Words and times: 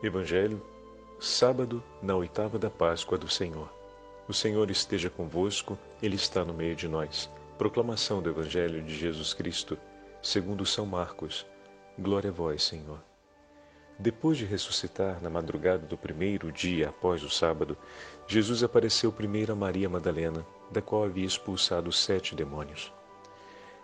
Evangelho, 0.00 0.62
sábado, 1.18 1.82
na 2.00 2.14
oitava 2.14 2.56
da 2.56 2.70
Páscoa 2.70 3.18
do 3.18 3.28
Senhor. 3.28 3.68
O 4.28 4.32
Senhor 4.32 4.70
esteja 4.70 5.10
convosco, 5.10 5.76
Ele 6.00 6.14
está 6.14 6.44
no 6.44 6.54
meio 6.54 6.76
de 6.76 6.86
nós. 6.86 7.28
Proclamação 7.58 8.22
do 8.22 8.30
Evangelho 8.30 8.80
de 8.80 8.94
Jesus 8.94 9.34
Cristo, 9.34 9.76
segundo 10.22 10.64
São 10.64 10.86
Marcos. 10.86 11.44
Glória 11.98 12.30
a 12.30 12.32
vós, 12.32 12.62
Senhor. 12.62 13.00
Depois 13.98 14.38
de 14.38 14.44
ressuscitar 14.44 15.20
na 15.20 15.28
madrugada 15.28 15.84
do 15.84 15.98
primeiro 15.98 16.52
dia 16.52 16.90
após 16.90 17.24
o 17.24 17.28
sábado, 17.28 17.76
Jesus 18.28 18.62
apareceu 18.62 19.10
primeiro 19.10 19.52
a 19.52 19.56
Maria 19.56 19.88
Madalena, 19.88 20.46
da 20.70 20.80
qual 20.80 21.02
havia 21.02 21.26
expulsado 21.26 21.90
sete 21.90 22.36
demônios. 22.36 22.92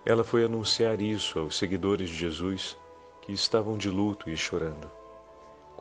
Ela 0.07 0.23
foi 0.23 0.45
anunciar 0.45 1.01
isso 1.01 1.41
aos 1.41 1.59
seguidores 1.59 2.09
de 2.09 2.15
Jesus, 2.15 2.79
que 3.21 3.33
estavam 3.33 3.77
de 3.77 3.91
luto 3.91 4.31
e 4.31 4.37
chorando. 4.37 4.89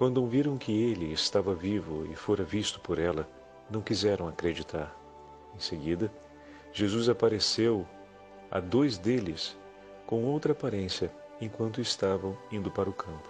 Quando 0.03 0.17
ouviram 0.17 0.57
que 0.57 0.69
ele 0.69 1.13
estava 1.13 1.55
vivo 1.55 2.05
e 2.11 2.13
fora 2.13 2.43
visto 2.43 2.77
por 2.77 2.99
ela, 2.99 3.25
não 3.69 3.79
quiseram 3.79 4.27
acreditar. 4.27 4.93
Em 5.55 5.59
seguida, 5.59 6.11
Jesus 6.73 7.07
apareceu 7.07 7.87
a 8.51 8.59
dois 8.59 8.97
deles 8.97 9.57
com 10.05 10.25
outra 10.25 10.51
aparência 10.51 11.09
enquanto 11.39 11.79
estavam 11.79 12.37
indo 12.51 12.69
para 12.69 12.89
o 12.89 12.93
campo. 12.93 13.29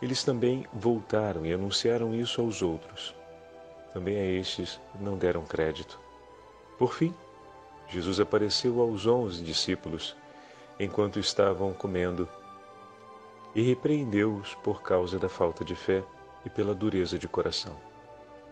Eles 0.00 0.24
também 0.24 0.64
voltaram 0.72 1.44
e 1.44 1.52
anunciaram 1.52 2.14
isso 2.14 2.40
aos 2.40 2.62
outros. 2.62 3.14
Também 3.92 4.16
a 4.16 4.24
estes 4.24 4.80
não 4.98 5.18
deram 5.18 5.44
crédito. 5.44 6.00
Por 6.78 6.94
fim, 6.94 7.14
Jesus 7.88 8.18
apareceu 8.20 8.80
aos 8.80 9.06
onze 9.06 9.44
discípulos 9.44 10.16
enquanto 10.80 11.20
estavam 11.20 11.74
comendo 11.74 12.26
e 13.54 13.62
repreendeu-os 13.62 14.54
por 14.56 14.82
causa 14.82 15.18
da 15.18 15.28
falta 15.28 15.64
de 15.64 15.74
fé 15.74 16.02
e 16.44 16.50
pela 16.50 16.74
dureza 16.74 17.18
de 17.18 17.28
coração, 17.28 17.76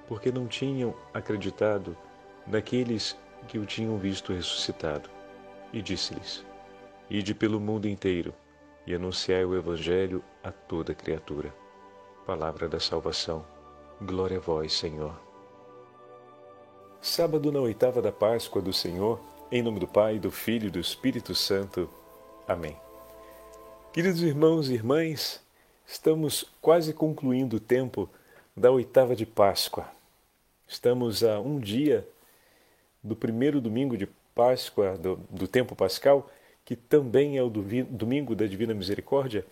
porque 0.06 0.30
não 0.30 0.46
tinham 0.46 0.94
acreditado 1.12 1.96
naqueles 2.46 3.16
que 3.48 3.58
o 3.58 3.66
tinham 3.66 3.98
visto 3.98 4.32
ressuscitado. 4.32 5.10
E 5.72 5.82
disse-lhes: 5.82 6.44
Ide 7.10 7.34
pelo 7.34 7.58
mundo 7.58 7.88
inteiro 7.88 8.32
e 8.86 8.94
anunciai 8.94 9.44
o 9.44 9.56
Evangelho 9.56 10.22
a 10.42 10.50
toda 10.50 10.94
criatura. 10.94 11.54
Palavra 12.26 12.68
da 12.68 12.78
salvação. 12.78 13.44
Glória 14.00 14.38
a 14.38 14.40
vós, 14.40 14.72
Senhor. 14.72 15.18
Sábado 17.00 17.50
na 17.50 17.60
oitava 17.60 18.00
da 18.00 18.12
Páscoa 18.12 18.62
do 18.62 18.72
Senhor, 18.72 19.20
em 19.50 19.62
nome 19.62 19.80
do 19.80 19.88
Pai, 19.88 20.18
do 20.18 20.30
Filho 20.30 20.68
e 20.68 20.70
do 20.70 20.78
Espírito 20.78 21.34
Santo. 21.34 21.90
Amém. 22.46 22.76
Queridos 23.92 24.22
irmãos 24.22 24.70
e 24.70 24.72
irmãs, 24.72 25.38
estamos 25.86 26.46
quase 26.62 26.94
concluindo 26.94 27.56
o 27.56 27.60
tempo 27.60 28.08
da 28.56 28.70
oitava 28.70 29.14
de 29.14 29.26
Páscoa. 29.26 29.86
Estamos 30.66 31.22
a 31.22 31.38
um 31.38 31.60
dia 31.60 32.08
do 33.04 33.14
primeiro 33.14 33.60
domingo 33.60 33.94
de 33.94 34.08
Páscoa, 34.34 34.96
do, 34.96 35.16
do 35.28 35.46
tempo 35.46 35.76
pascal, 35.76 36.30
que 36.64 36.74
também 36.74 37.36
é 37.36 37.42
o 37.42 37.50
domingo 37.50 38.34
da 38.34 38.46
Divina 38.46 38.72
Misericórdia, 38.72 39.44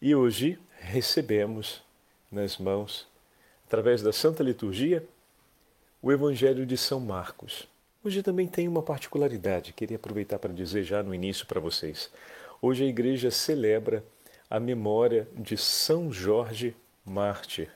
e 0.00 0.14
hoje 0.14 0.56
recebemos 0.78 1.82
nas 2.30 2.56
mãos, 2.58 3.08
através 3.66 4.00
da 4.00 4.12
Santa 4.12 4.44
Liturgia, 4.44 5.04
o 6.00 6.12
Evangelho 6.12 6.64
de 6.64 6.76
São 6.76 7.00
Marcos. 7.00 7.66
Hoje 8.04 8.22
também 8.22 8.46
tem 8.46 8.68
uma 8.68 8.82
particularidade, 8.84 9.72
queria 9.72 9.96
aproveitar 9.96 10.38
para 10.38 10.52
dizer 10.52 10.84
já 10.84 11.02
no 11.02 11.12
início 11.12 11.44
para 11.44 11.58
vocês. 11.58 12.08
Hoje 12.66 12.82
a 12.82 12.86
igreja 12.86 13.30
celebra 13.30 14.02
a 14.48 14.58
memória 14.58 15.28
de 15.34 15.54
São 15.54 16.10
Jorge 16.10 16.74
Mártir. 17.04 17.70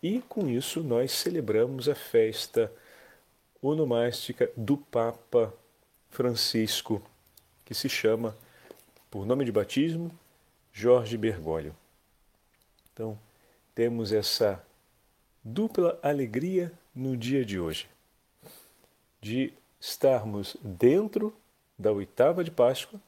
E 0.00 0.20
com 0.28 0.46
isso 0.48 0.84
nós 0.84 1.10
celebramos 1.10 1.88
a 1.88 1.96
festa 1.96 2.72
onomástica 3.60 4.48
do 4.56 4.76
Papa 4.76 5.52
Francisco, 6.10 7.02
que 7.64 7.74
se 7.74 7.88
chama, 7.88 8.36
por 9.10 9.26
nome 9.26 9.44
de 9.44 9.50
batismo, 9.50 10.16
Jorge 10.72 11.16
Bergoglio. 11.16 11.74
Então, 12.92 13.18
temos 13.74 14.12
essa 14.12 14.64
dupla 15.42 15.98
alegria 16.04 16.70
no 16.94 17.16
dia 17.16 17.44
de 17.44 17.58
hoje, 17.58 17.88
de 19.20 19.52
estarmos 19.80 20.56
dentro 20.62 21.34
da 21.76 21.90
oitava 21.90 22.44
de 22.44 22.52
Páscoa 22.52 23.00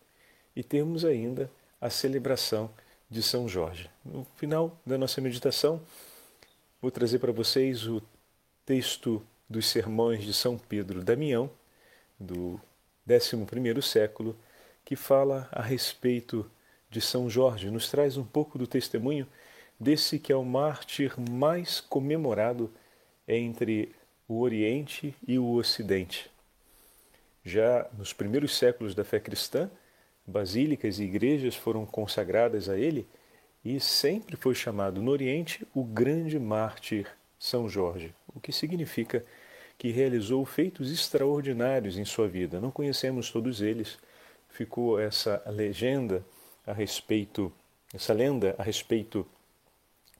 e 0.57 0.63
temos 0.63 1.05
ainda 1.05 1.51
a 1.79 1.91
celebração 1.91 2.71
de 3.09 3.23
São 3.23 3.47
Jorge. 3.47 3.89
No 4.05 4.27
final 4.37 4.77
da 4.85 4.97
nossa 4.99 5.21
meditação, 5.21 5.81
vou 6.81 6.91
trazer 6.91 7.19
para 7.19 7.31
vocês 7.31 7.87
o 7.87 8.03
texto 8.65 9.23
dos 9.49 9.67
sermões 9.67 10.25
de 10.25 10.33
São 10.33 10.59
Pedro 10.59 11.05
Damião, 11.05 11.51
do 12.19 12.61
11 13.09 13.83
século, 13.83 14.35
que 14.85 14.97
fala 14.97 15.49
a 15.53 15.63
respeito 15.63 16.51
de 16.91 17.01
São 17.01 17.29
Jorge, 17.29 17.71
nos 17.71 17.91
traz 17.91 18.17
um 18.17 18.25
pouco 18.25 18.59
do 18.59 18.67
testemunho 18.67 19.27
desse 19.79 20.19
que 20.19 20.33
é 20.33 20.37
o 20.37 20.45
mártir 20.45 21.15
mais 21.31 21.81
comemorado 21.81 22.73
entre 23.29 23.95
o 24.27 24.41
Oriente 24.41 25.15
e 25.27 25.39
o 25.39 25.53
Ocidente. 25.53 26.31
Já 27.45 27.87
nos 27.97 28.13
primeiros 28.13 28.57
séculos 28.57 28.95
da 28.95 29.05
fé 29.05 29.21
cristã, 29.21 29.71
basílicas 30.27 30.99
e 30.99 31.05
igrejas 31.05 31.55
foram 31.55 31.87
consagradas 31.87 32.69
a 32.69 32.79
ele 32.79 33.07
e 33.65 33.81
sempre 33.81 34.37
foi 34.37 34.55
chamado 34.55 35.01
no 35.01 35.11
Oriente 35.11 35.67
o 35.75 35.85
grande 35.85 36.39
mártir 36.39 37.07
São 37.39 37.69
Jorge, 37.69 38.15
o 38.35 38.41
que 38.41 38.53
significa 38.53 39.25
que 39.79 39.91
realizou 39.91 40.45
feitos 40.45 40.91
extraordinários 40.91 41.99
em 41.99 42.05
sua 42.05 42.27
vida. 42.29 42.61
Não 42.61 42.71
conhecemos 42.71 43.31
todos 43.31 43.61
eles. 43.61 43.99
Ficou 44.49 44.99
essa 44.99 45.43
legenda 45.47 46.25
a 46.67 46.73
respeito, 46.73 47.53
essa 47.93 48.13
lenda 48.13 48.55
a 48.59 48.63
respeito 48.63 49.27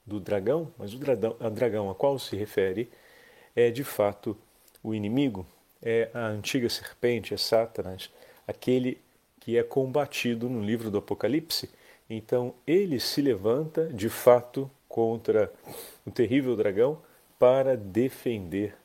do 0.05 0.19
dragão, 0.19 0.71
mas 0.77 0.93
o 0.93 0.97
dragão, 0.97 1.35
a 1.39 1.49
dragão 1.49 1.89
a 1.89 1.95
qual 1.95 2.19
se 2.19 2.35
refere 2.35 2.89
é 3.55 3.71
de 3.71 3.83
fato 3.83 4.37
o 4.83 4.93
inimigo, 4.93 5.45
é 5.81 6.09
a 6.13 6.27
antiga 6.27 6.69
serpente, 6.69 7.33
é 7.33 7.37
Satanás, 7.37 8.09
aquele 8.47 8.99
que 9.47 9.55
é 9.55 9.63
combatido 9.63 10.49
no 10.49 10.61
livro 10.61 10.91
do 10.91 10.97
Apocalipse. 10.97 11.69
Então 12.09 12.53
ele 12.67 12.99
se 12.99 13.21
levanta 13.21 13.85
de 13.85 14.09
fato 14.09 14.69
contra 14.89 15.49
o 16.05 16.11
terrível 16.11 16.53
dragão 16.53 17.01
para 17.39 17.77
defender 17.77 18.75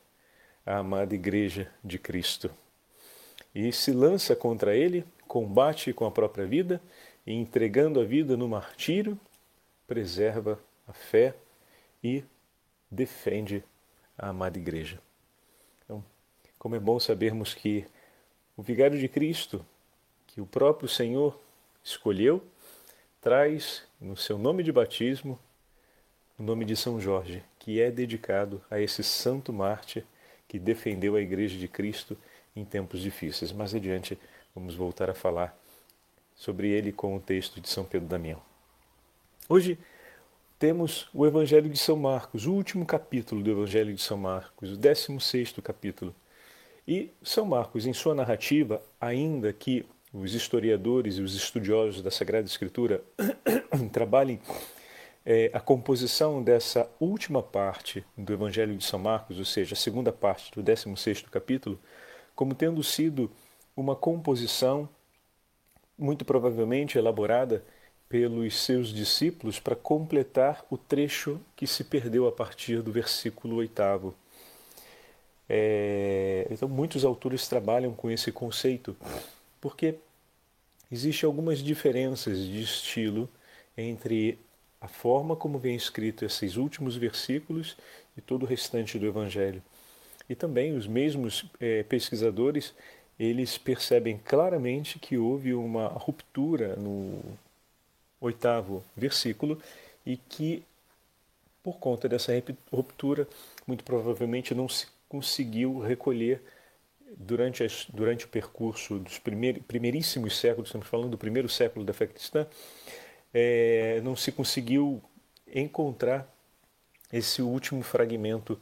a 0.64 0.76
amada 0.76 1.16
Igreja 1.16 1.68
de 1.82 1.98
Cristo. 1.98 2.48
E 3.52 3.72
se 3.72 3.90
lança 3.90 4.36
contra 4.36 4.76
ele, 4.76 5.04
combate 5.26 5.92
com 5.92 6.06
a 6.06 6.12
própria 6.12 6.46
vida 6.46 6.80
e 7.26 7.32
entregando 7.32 8.00
a 8.00 8.04
vida 8.04 8.36
no 8.36 8.48
martírio, 8.48 9.18
preserva 9.84 10.60
a 10.86 10.92
fé 10.92 11.34
e 12.04 12.22
defende 12.88 13.64
a 14.16 14.28
amada 14.28 14.58
Igreja. 14.58 15.00
Então, 15.84 16.04
como 16.56 16.76
é 16.76 16.78
bom 16.78 17.00
sabermos 17.00 17.52
que 17.52 17.84
o 18.56 18.62
Vigário 18.62 18.96
de 18.96 19.08
Cristo 19.08 19.66
que 20.32 20.40
o 20.40 20.46
próprio 20.46 20.88
Senhor 20.88 21.38
escolheu, 21.84 22.42
traz 23.20 23.82
no 24.00 24.16
seu 24.16 24.38
nome 24.38 24.62
de 24.62 24.72
batismo 24.72 25.38
o 26.38 26.42
nome 26.42 26.64
de 26.64 26.74
São 26.74 26.98
Jorge, 26.98 27.44
que 27.58 27.80
é 27.80 27.90
dedicado 27.90 28.62
a 28.70 28.80
esse 28.80 29.04
santo 29.04 29.52
mártir 29.52 30.04
que 30.48 30.58
defendeu 30.58 31.16
a 31.16 31.20
Igreja 31.20 31.58
de 31.58 31.68
Cristo 31.68 32.16
em 32.56 32.64
tempos 32.64 33.00
difíceis. 33.00 33.52
Mais 33.52 33.74
adiante 33.74 34.18
vamos 34.54 34.74
voltar 34.74 35.10
a 35.10 35.14
falar 35.14 35.56
sobre 36.34 36.70
ele 36.70 36.92
com 36.92 37.14
o 37.14 37.20
texto 37.20 37.60
de 37.60 37.68
São 37.68 37.84
Pedro 37.84 38.08
Damião. 38.08 38.40
Hoje 39.46 39.78
temos 40.58 41.10
o 41.12 41.26
Evangelho 41.26 41.68
de 41.68 41.78
São 41.78 41.96
Marcos, 41.96 42.46
o 42.46 42.54
último 42.54 42.86
capítulo 42.86 43.42
do 43.42 43.50
Evangelho 43.50 43.94
de 43.94 44.00
São 44.00 44.16
Marcos, 44.16 44.72
o 44.72 44.76
16 44.78 45.52
capítulo. 45.62 46.14
E 46.88 47.10
São 47.22 47.44
Marcos, 47.44 47.84
em 47.84 47.92
sua 47.92 48.14
narrativa, 48.14 48.82
ainda 48.98 49.52
que 49.52 49.84
os 50.12 50.34
historiadores 50.34 51.16
e 51.16 51.22
os 51.22 51.34
estudiosos 51.34 52.02
da 52.02 52.10
Sagrada 52.10 52.46
Escritura 52.46 53.02
trabalhem 53.92 54.40
é, 55.24 55.50
a 55.52 55.60
composição 55.60 56.42
dessa 56.42 56.90
última 57.00 57.42
parte 57.42 58.04
do 58.16 58.32
Evangelho 58.32 58.76
de 58.76 58.84
São 58.84 58.98
Marcos, 58.98 59.38
ou 59.38 59.44
seja, 59.44 59.74
a 59.74 59.76
segunda 59.76 60.12
parte 60.12 60.50
do 60.52 60.62
16 60.62 61.22
capítulo, 61.22 61.78
como 62.34 62.54
tendo 62.54 62.82
sido 62.82 63.30
uma 63.76 63.96
composição 63.96 64.88
muito 65.96 66.24
provavelmente 66.24 66.98
elaborada 66.98 67.64
pelos 68.08 68.56
seus 68.58 68.92
discípulos 68.92 69.58
para 69.58 69.74
completar 69.74 70.64
o 70.68 70.76
trecho 70.76 71.40
que 71.56 71.66
se 71.66 71.84
perdeu 71.84 72.26
a 72.26 72.32
partir 72.32 72.82
do 72.82 72.92
versículo 72.92 73.56
oitavo. 73.56 74.14
É, 75.48 76.46
então, 76.50 76.68
muitos 76.68 77.04
autores 77.04 77.48
trabalham 77.48 77.94
com 77.94 78.10
esse 78.10 78.30
conceito 78.30 78.96
porque 79.62 79.94
existem 80.90 81.26
algumas 81.26 81.60
diferenças 81.60 82.36
de 82.44 82.60
estilo 82.60 83.28
entre 83.78 84.36
a 84.80 84.88
forma 84.88 85.36
como 85.36 85.56
vem 85.56 85.76
escrito 85.76 86.24
esses 86.24 86.56
últimos 86.56 86.96
versículos 86.96 87.76
e 88.18 88.20
todo 88.20 88.42
o 88.42 88.46
restante 88.46 88.98
do 88.98 89.06
Evangelho. 89.06 89.62
E 90.28 90.34
também 90.34 90.76
os 90.76 90.88
mesmos 90.88 91.46
é, 91.60 91.84
pesquisadores 91.84 92.74
eles 93.18 93.56
percebem 93.56 94.18
claramente 94.18 94.98
que 94.98 95.16
houve 95.16 95.54
uma 95.54 95.86
ruptura 95.86 96.74
no 96.74 97.22
oitavo 98.20 98.84
versículo 98.96 99.62
e 100.04 100.16
que 100.16 100.64
por 101.62 101.78
conta 101.78 102.08
dessa 102.08 102.32
ruptura 102.72 103.28
muito 103.64 103.84
provavelmente 103.84 104.54
não 104.54 104.68
se 104.68 104.88
conseguiu 105.08 105.78
recolher 105.78 106.42
durante, 107.16 107.62
as, 107.62 107.86
durante 107.86 108.24
o 108.24 108.28
percurso 108.28 108.98
dos 108.98 109.18
primeir, 109.18 109.62
primeiríssimos 109.62 110.38
séculos, 110.38 110.68
estamos 110.68 110.86
falando 110.86 111.10
do 111.10 111.18
primeiro 111.18 111.48
século 111.48 111.84
da 111.84 111.92
fé 111.92 112.06
cristã, 112.06 112.46
é, 113.32 114.00
não 114.02 114.14
se 114.14 114.32
conseguiu 114.32 115.02
encontrar 115.46 116.32
esse 117.12 117.42
último 117.42 117.82
fragmento 117.82 118.60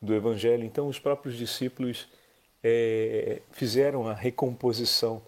do 0.00 0.14
Evangelho. 0.14 0.64
Então, 0.64 0.88
os 0.88 0.98
próprios 0.98 1.36
discípulos 1.36 2.08
é, 2.62 3.40
fizeram 3.52 4.08
a 4.08 4.14
recomposição 4.14 5.22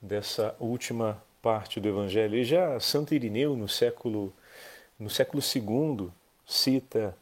dessa 0.00 0.54
última 0.58 1.22
parte 1.42 1.78
do 1.78 1.88
Evangelho. 1.88 2.36
E 2.36 2.44
já 2.44 2.78
Santo 2.80 3.14
Irineu, 3.14 3.56
no 3.56 3.68
século, 3.68 4.32
no 4.98 5.10
século 5.10 5.42
II, 5.42 6.10
cita 6.46 7.16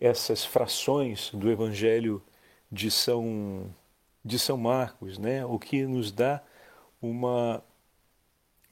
essas 0.00 0.44
frações 0.44 1.30
do 1.32 1.50
Evangelho 1.50 2.22
de 2.70 2.90
São, 2.90 3.64
de 4.24 4.38
São 4.38 4.56
Marcos, 4.56 5.18
né? 5.18 5.44
o 5.44 5.58
que 5.58 5.86
nos 5.86 6.12
dá 6.12 6.42
uma 7.00 7.62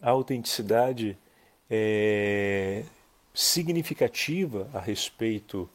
autenticidade 0.01 1.17
é, 1.71 2.85
significativa 3.35 4.69
a 4.73 4.79
respeito 4.79 5.69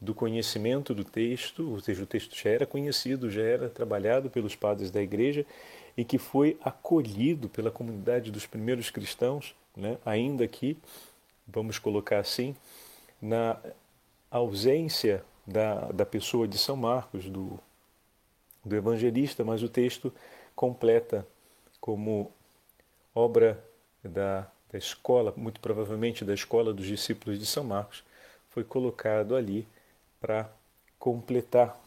do 0.00 0.14
conhecimento 0.14 0.94
do 0.94 1.04
texto, 1.04 1.70
ou 1.70 1.80
seja, 1.80 2.02
o 2.02 2.06
texto 2.06 2.36
já 2.36 2.50
era 2.50 2.66
conhecido, 2.66 3.30
já 3.30 3.42
era 3.42 3.68
trabalhado 3.68 4.28
pelos 4.28 4.54
padres 4.54 4.90
da 4.90 5.02
igreja 5.02 5.46
e 5.96 6.04
que 6.04 6.18
foi 6.18 6.58
acolhido 6.62 7.48
pela 7.48 7.70
comunidade 7.70 8.30
dos 8.30 8.44
primeiros 8.44 8.90
cristãos, 8.90 9.54
né? 9.74 9.96
ainda 10.04 10.46
que, 10.46 10.76
vamos 11.46 11.78
colocar 11.78 12.18
assim, 12.18 12.54
na 13.20 13.56
ausência 14.30 15.24
da, 15.46 15.90
da 15.92 16.04
pessoa 16.04 16.46
de 16.46 16.58
São 16.58 16.76
Marcos, 16.76 17.30
do, 17.30 17.58
do 18.66 18.76
evangelista, 18.76 19.44
mas 19.44 19.62
o 19.62 19.68
texto 19.68 20.12
completa 20.54 21.26
como 21.80 22.30
obra 23.14 23.64
da 24.04 24.50
da 24.70 24.78
escola, 24.78 25.32
muito 25.36 25.60
provavelmente 25.60 26.24
da 26.24 26.34
escola 26.34 26.72
dos 26.72 26.86
discípulos 26.86 27.38
de 27.38 27.46
São 27.46 27.64
Marcos, 27.64 28.02
foi 28.50 28.64
colocado 28.64 29.36
ali 29.36 29.66
para 30.20 30.50
completar 30.98 31.78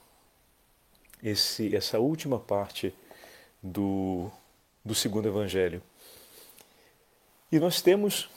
esse, 1.22 1.76
essa 1.76 2.00
última 2.00 2.40
parte 2.40 2.94
do, 3.62 4.32
do 4.84 4.96
segundo 4.96 5.28
evangelho. 5.28 5.82
E 7.52 7.60
nós 7.60 7.82
temos 7.82 8.30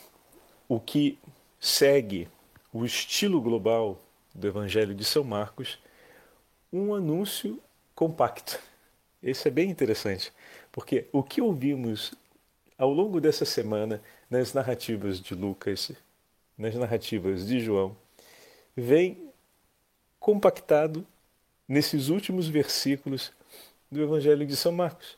o 0.67 0.79
que 0.79 1.17
segue 1.59 2.27
o 2.73 2.83
estilo 2.83 3.39
global 3.39 3.99
do 4.33 4.47
evangelho 4.47 4.93
de 4.93 5.05
São 5.05 5.23
Marcos, 5.23 5.79
um 6.71 6.93
anúncio 6.93 7.61
compacto. 7.95 8.59
Esse 9.21 9.47
é 9.47 9.51
bem 9.51 9.69
interessante, 9.69 10.31
porque 10.71 11.07
o 11.11 11.23
que 11.23 11.41
ouvimos 11.41 12.13
ao 12.77 12.91
longo 12.91 13.21
dessa 13.21 13.45
semana 13.45 14.01
nas 14.29 14.53
narrativas 14.53 15.19
de 15.19 15.35
Lucas, 15.35 15.91
nas 16.57 16.75
narrativas 16.75 17.45
de 17.45 17.59
João, 17.59 17.95
vem 18.75 19.29
compactado 20.19 21.05
nesses 21.67 22.09
últimos 22.09 22.47
versículos 22.47 23.31
do 23.91 24.01
Evangelho 24.01 24.45
de 24.45 24.55
São 24.55 24.71
Marcos. 24.71 25.17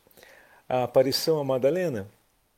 A 0.68 0.84
aparição 0.84 1.40
a 1.40 1.44
Madalena, 1.44 2.08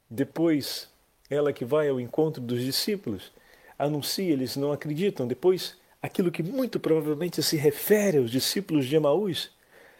depois 0.10 0.90
ela 1.30 1.54
que 1.54 1.66
vai 1.66 1.90
ao 1.90 2.00
encontro 2.00 2.42
dos 2.42 2.64
discípulos, 2.64 3.32
anuncia, 3.78 4.32
eles 4.32 4.56
não 4.56 4.72
acreditam, 4.72 5.28
depois 5.28 5.76
aquilo 6.02 6.32
que 6.32 6.42
muito 6.42 6.80
provavelmente 6.80 7.42
se 7.44 7.58
refere 7.58 8.18
aos 8.18 8.32
discípulos 8.32 8.86
de 8.86 8.96
Emaús, 8.96 9.52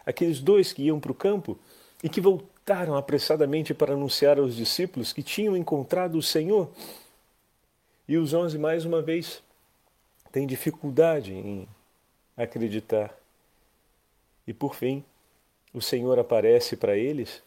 aqueles 0.08 0.40
dois 0.40 0.72
que 0.72 0.84
iam 0.84 0.98
para 0.98 1.12
o 1.12 1.14
campo 1.14 1.58
e 2.02 2.08
que 2.08 2.18
voltaram 2.18 2.96
apressadamente 2.96 3.74
para 3.74 3.92
anunciar 3.92 4.38
aos 4.38 4.56
discípulos 4.56 5.12
que 5.12 5.22
tinham 5.22 5.54
encontrado 5.54 6.16
o 6.16 6.22
Senhor. 6.22 6.70
E 8.08 8.16
os 8.16 8.32
onze, 8.32 8.56
mais 8.56 8.86
uma 8.86 9.02
vez, 9.02 9.42
têm 10.32 10.46
dificuldade 10.46 11.34
em 11.34 11.68
acreditar. 12.34 13.14
E 14.46 14.54
por 14.54 14.74
fim, 14.74 15.04
o 15.74 15.82
Senhor 15.82 16.18
aparece 16.18 16.74
para 16.74 16.96
eles, 16.96 17.42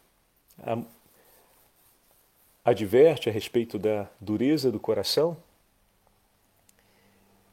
adverte 2.64 3.28
a 3.28 3.32
respeito 3.32 3.80
da 3.80 4.08
dureza 4.20 4.72
do 4.72 4.80
coração, 4.80 5.36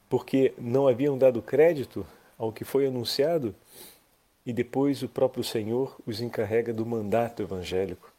porque 0.06 0.52
não 0.58 0.86
haviam 0.86 1.16
dado 1.16 1.40
crédito 1.40 2.06
ao 2.36 2.52
que 2.52 2.62
foi 2.62 2.86
anunciado 2.86 3.54
e 4.48 4.52
depois 4.54 5.02
o 5.02 5.08
próprio 5.10 5.44
Senhor 5.44 5.94
os 6.06 6.22
encarrega 6.22 6.72
do 6.72 6.86
mandato 6.86 7.42
evangélico, 7.42 8.10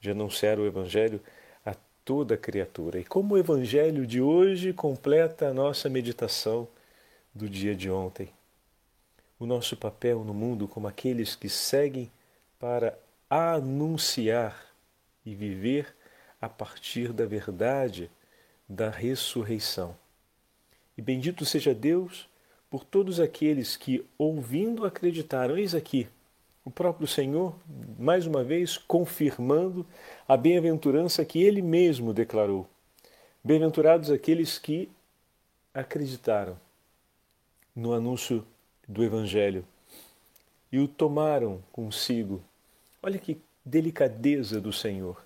de 0.00 0.10
anunciar 0.10 0.58
o 0.58 0.66
Evangelho 0.66 1.20
a 1.66 1.76
toda 2.02 2.34
criatura. 2.34 2.98
E 2.98 3.04
como 3.04 3.34
o 3.34 3.38
Evangelho 3.38 4.06
de 4.06 4.18
hoje 4.18 4.72
completa 4.72 5.48
a 5.48 5.52
nossa 5.52 5.90
meditação 5.90 6.66
do 7.34 7.46
dia 7.46 7.76
de 7.76 7.90
ontem. 7.90 8.30
O 9.38 9.44
nosso 9.44 9.76
papel 9.76 10.24
no 10.24 10.32
mundo 10.32 10.66
como 10.66 10.88
aqueles 10.88 11.36
que 11.36 11.50
seguem 11.50 12.10
para 12.58 12.98
anunciar 13.28 14.58
e 15.26 15.34
viver 15.34 15.94
a 16.40 16.48
partir 16.48 17.12
da 17.12 17.26
verdade 17.26 18.10
da 18.66 18.88
ressurreição. 18.88 19.94
E 20.96 21.02
bendito 21.02 21.44
seja 21.44 21.74
Deus 21.74 22.26
por 22.76 22.84
todos 22.84 23.20
aqueles 23.20 23.74
que, 23.74 24.04
ouvindo, 24.18 24.84
acreditaram. 24.84 25.56
Eis 25.56 25.74
aqui 25.74 26.06
o 26.62 26.70
próprio 26.70 27.08
Senhor, 27.08 27.56
mais 27.98 28.26
uma 28.26 28.44
vez, 28.44 28.76
confirmando 28.76 29.86
a 30.28 30.36
bem-aventurança 30.36 31.24
que 31.24 31.42
ele 31.42 31.62
mesmo 31.62 32.12
declarou. 32.12 32.68
Bem-aventurados 33.42 34.10
aqueles 34.10 34.58
que 34.58 34.90
acreditaram 35.72 36.60
no 37.74 37.94
anúncio 37.94 38.46
do 38.86 39.02
Evangelho 39.02 39.64
e 40.70 40.78
o 40.78 40.86
tomaram 40.86 41.62
consigo. 41.72 42.44
Olha 43.02 43.18
que 43.18 43.40
delicadeza 43.64 44.60
do 44.60 44.70
Senhor. 44.70 45.24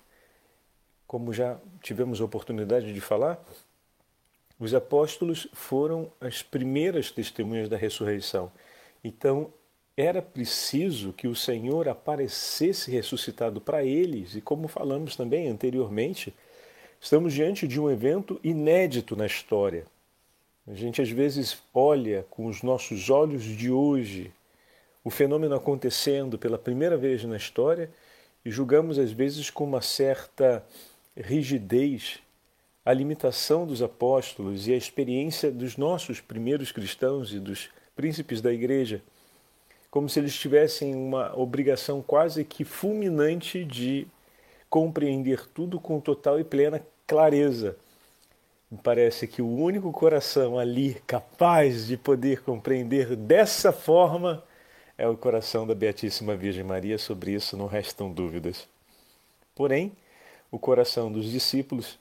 Como 1.05 1.33
já 1.33 1.59
tivemos 1.81 2.21
a 2.21 2.23
oportunidade 2.23 2.93
de 2.93 3.01
falar, 3.01 3.43
os 4.61 4.75
apóstolos 4.75 5.47
foram 5.51 6.11
as 6.21 6.43
primeiras 6.43 7.09
testemunhas 7.09 7.67
da 7.67 7.75
ressurreição. 7.75 8.51
Então, 9.03 9.51
era 9.97 10.21
preciso 10.21 11.11
que 11.13 11.27
o 11.27 11.35
Senhor 11.35 11.89
aparecesse 11.89 12.91
ressuscitado 12.91 13.59
para 13.59 13.83
eles, 13.83 14.35
e 14.35 14.41
como 14.41 14.67
falamos 14.67 15.15
também 15.15 15.47
anteriormente, 15.47 16.31
estamos 17.01 17.33
diante 17.33 17.67
de 17.67 17.81
um 17.81 17.89
evento 17.89 18.39
inédito 18.43 19.15
na 19.15 19.25
história. 19.25 19.83
A 20.67 20.75
gente 20.75 21.01
às 21.01 21.09
vezes 21.09 21.57
olha 21.73 22.23
com 22.29 22.45
os 22.45 22.61
nossos 22.61 23.09
olhos 23.09 23.43
de 23.43 23.71
hoje 23.71 24.31
o 25.03 25.09
fenômeno 25.09 25.55
acontecendo 25.55 26.37
pela 26.37 26.59
primeira 26.59 26.95
vez 26.95 27.23
na 27.23 27.35
história 27.35 27.89
e 28.45 28.51
julgamos 28.51 28.99
às 28.99 29.11
vezes 29.11 29.49
com 29.49 29.63
uma 29.63 29.81
certa 29.81 30.63
rigidez 31.17 32.21
a 32.91 32.93
limitação 32.93 33.65
dos 33.65 33.81
apóstolos 33.81 34.67
e 34.67 34.73
a 34.73 34.77
experiência 34.77 35.49
dos 35.49 35.77
nossos 35.77 36.19
primeiros 36.19 36.73
cristãos 36.73 37.31
e 37.31 37.39
dos 37.39 37.69
príncipes 37.95 38.41
da 38.41 38.51
igreja, 38.51 39.01
como 39.89 40.09
se 40.09 40.19
eles 40.19 40.35
tivessem 40.35 40.93
uma 40.93 41.33
obrigação 41.39 42.01
quase 42.01 42.43
que 42.43 42.65
fulminante 42.65 43.63
de 43.63 44.05
compreender 44.69 45.47
tudo 45.53 45.79
com 45.79 46.01
total 46.01 46.37
e 46.37 46.43
plena 46.43 46.85
clareza. 47.07 47.77
Me 48.69 48.77
parece 48.77 49.25
que 49.25 49.41
o 49.41 49.47
único 49.47 49.89
coração 49.93 50.59
ali 50.59 50.95
capaz 51.07 51.87
de 51.87 51.95
poder 51.95 52.43
compreender 52.43 53.15
dessa 53.15 53.71
forma 53.71 54.43
é 54.97 55.07
o 55.07 55.15
coração 55.15 55.65
da 55.65 55.73
Beatíssima 55.73 56.35
Virgem 56.35 56.65
Maria, 56.65 56.97
sobre 56.97 57.31
isso 57.31 57.55
não 57.55 57.67
restam 57.67 58.11
dúvidas. 58.11 58.67
Porém, 59.55 59.93
o 60.51 60.59
coração 60.59 61.09
dos 61.09 61.31
discípulos 61.31 61.97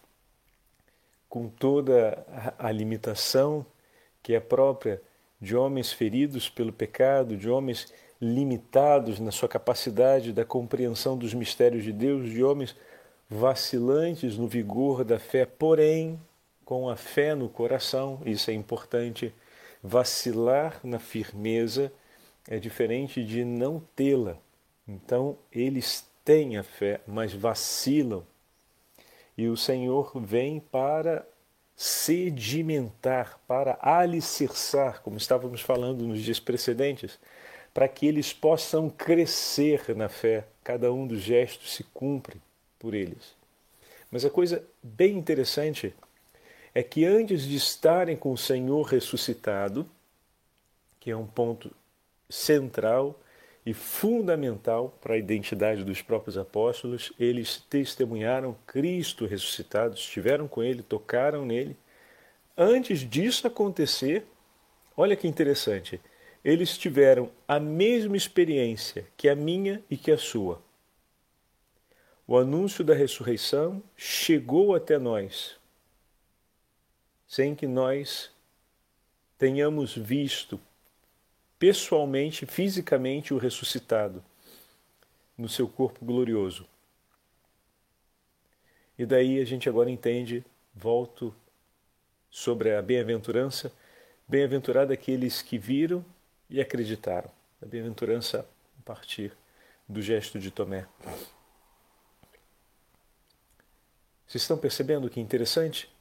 com 1.31 1.49
toda 1.49 2.27
a 2.59 2.71
limitação 2.73 3.65
que 4.23 4.35
é 4.35 4.41
própria 4.41 5.01
de 5.41 5.57
homens 5.57 5.93
feridos 5.93 6.51
pelo 6.51 6.73
pecado, 6.73 7.37
de 7.37 7.49
homens 7.49 7.91
limitados 8.21 9.19
na 9.19 9.31
sua 9.31 9.49
capacidade 9.49 10.33
da 10.33 10.45
compreensão 10.45 11.17
dos 11.17 11.33
mistérios 11.33 11.85
de 11.85 11.93
Deus, 11.93 12.29
de 12.29 12.45
homens 12.45 12.77
vacilantes 13.29 14.37
no 14.37 14.47
vigor 14.47 15.05
da 15.05 15.19
fé, 15.19 15.47
porém 15.47 16.21
com 16.65 16.89
a 16.89 16.97
fé 16.97 17.35
no 17.35 17.49
coração, 17.49 18.21
isso 18.27 18.51
é 18.51 18.55
importante. 18.55 19.33
Vacilar 19.83 20.81
na 20.85 20.99
firmeza 20.99 21.93
é 22.49 22.59
diferente 22.59 23.25
de 23.25 23.45
não 23.45 23.81
tê-la. 23.97 24.37
Então, 24.87 25.39
eles 25.51 26.07
têm 26.25 26.59
a 26.59 26.63
fé, 26.63 27.01
mas 27.07 27.33
vacilam. 27.33 28.25
E 29.41 29.49
o 29.49 29.57
Senhor 29.57 30.13
vem 30.21 30.61
para 30.61 31.27
sedimentar, 31.75 33.41
para 33.49 33.79
alicerçar, 33.81 35.01
como 35.01 35.17
estávamos 35.17 35.63
falando 35.63 36.07
nos 36.07 36.21
dias 36.21 36.39
precedentes, 36.39 37.19
para 37.73 37.89
que 37.89 38.07
eles 38.07 38.35
possam 38.35 38.91
crescer 38.91 39.97
na 39.97 40.11
fé. 40.11 40.47
Cada 40.63 40.93
um 40.93 41.07
dos 41.07 41.23
gestos 41.23 41.73
se 41.73 41.85
cumpre 41.85 42.39
por 42.79 42.93
eles. 42.93 43.35
Mas 44.11 44.27
a 44.27 44.31
coisa 44.31 44.63
bem 44.83 45.17
interessante 45.17 45.95
é 46.75 46.83
que 46.83 47.07
antes 47.07 47.45
de 47.45 47.57
estarem 47.57 48.19
com 48.19 48.33
o 48.33 48.37
Senhor 48.37 48.83
ressuscitado, 48.83 49.89
que 51.01 51.11
é 51.11 51.17
um 51.17 51.27
ponto 51.27 51.75
central 52.29 53.19
e 53.65 53.75
fundamental 53.75 54.97
para 55.01 55.15
a 55.15 55.19
identidade 55.19 55.85
dos 55.85 56.01
próprios 56.01 56.39
apóstolos, 56.39 57.13
eles 57.19 57.59
testemunharam 57.69 58.57
Cristo 58.67 59.27
ressuscitado, 59.27 59.95
estiveram 59.95 60.49
com 60.49 60.63
ele, 60.63 60.83
tocaram 60.83 61.45
nele. 61.45 61.77
Antes 62.57 63.01
disso 63.01 63.47
acontecer, 63.47 64.27
olha 64.97 65.17
que 65.17 65.29
interessante, 65.29 66.01
eles 66.45 66.77
tiveram 66.79 67.31
a 67.47 67.61
mesma 67.61 68.17
experiência 68.17 69.07
que 69.17 69.29
a 69.29 69.35
minha 69.35 69.83
e 69.91 69.97
que 69.97 70.11
a 70.11 70.19
sua. 70.19 70.63
O 72.27 72.39
anúncio 72.39 72.83
da 72.85 72.95
ressurreição 72.95 73.83
chegou 73.97 74.75
até 74.75 74.99
nós, 74.99 75.57
sem 77.27 77.55
que 77.55 77.67
nós 77.67 78.31
tenhamos 79.37 79.95
visto 79.97 80.61
pessoalmente, 81.61 82.47
fisicamente, 82.47 83.35
o 83.35 83.39
ressuscitado 83.39 84.25
no 85.37 85.47
seu 85.47 85.69
corpo 85.69 86.03
glorioso. 86.03 86.67
E 88.99 89.05
daí 89.05 89.39
a 89.39 89.45
gente 89.45 89.69
agora 89.69 89.91
entende, 89.91 90.43
volto 90.75 91.35
sobre 92.31 92.75
a 92.75 92.81
bem-aventurança, 92.81 93.71
bem-aventurado 94.27 94.91
aqueles 94.91 95.43
que 95.43 95.59
viram 95.59 96.03
e 96.49 96.63
acreditaram. 96.63 97.31
A 97.63 97.67
bem-aventurança 97.67 98.49
a 98.79 98.83
partir 98.83 99.37
do 99.87 100.01
gesto 100.01 100.39
de 100.39 100.51
Tomé. 100.51 100.87
Vocês 104.27 104.43
estão 104.43 104.57
percebendo 104.57 105.11
que 105.11 105.21
interessante? 105.21 105.93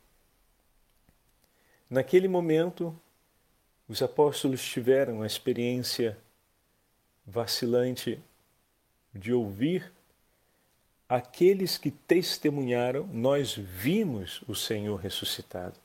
Naquele 1.90 2.30
momento, 2.30 2.98
os 3.90 4.04
apóstolos 4.04 4.64
tiveram 4.64 5.24
a 5.24 5.26
experiência 5.26 6.16
vacilante 7.26 8.20
de 9.14 9.34
ouvir 9.34 9.92
aqueles 11.10 11.76
que 11.76 11.90
testemunharam, 11.90 13.08
nós 13.08 13.56
vimos 13.56 14.44
o 14.48 14.54
Senhor 14.54 14.96
ressuscitado. 14.96 15.76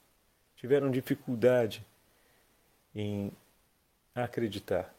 Tiveram 0.54 0.90
dificuldade 0.90 1.82
em 2.94 3.32
acreditar. 4.14 4.94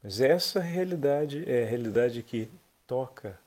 Mas 0.00 0.20
essa 0.20 0.60
realidade 0.60 1.42
é 1.50 1.64
a 1.64 1.68
realidade 1.68 2.22
que 2.22 2.48
toca 2.86 3.38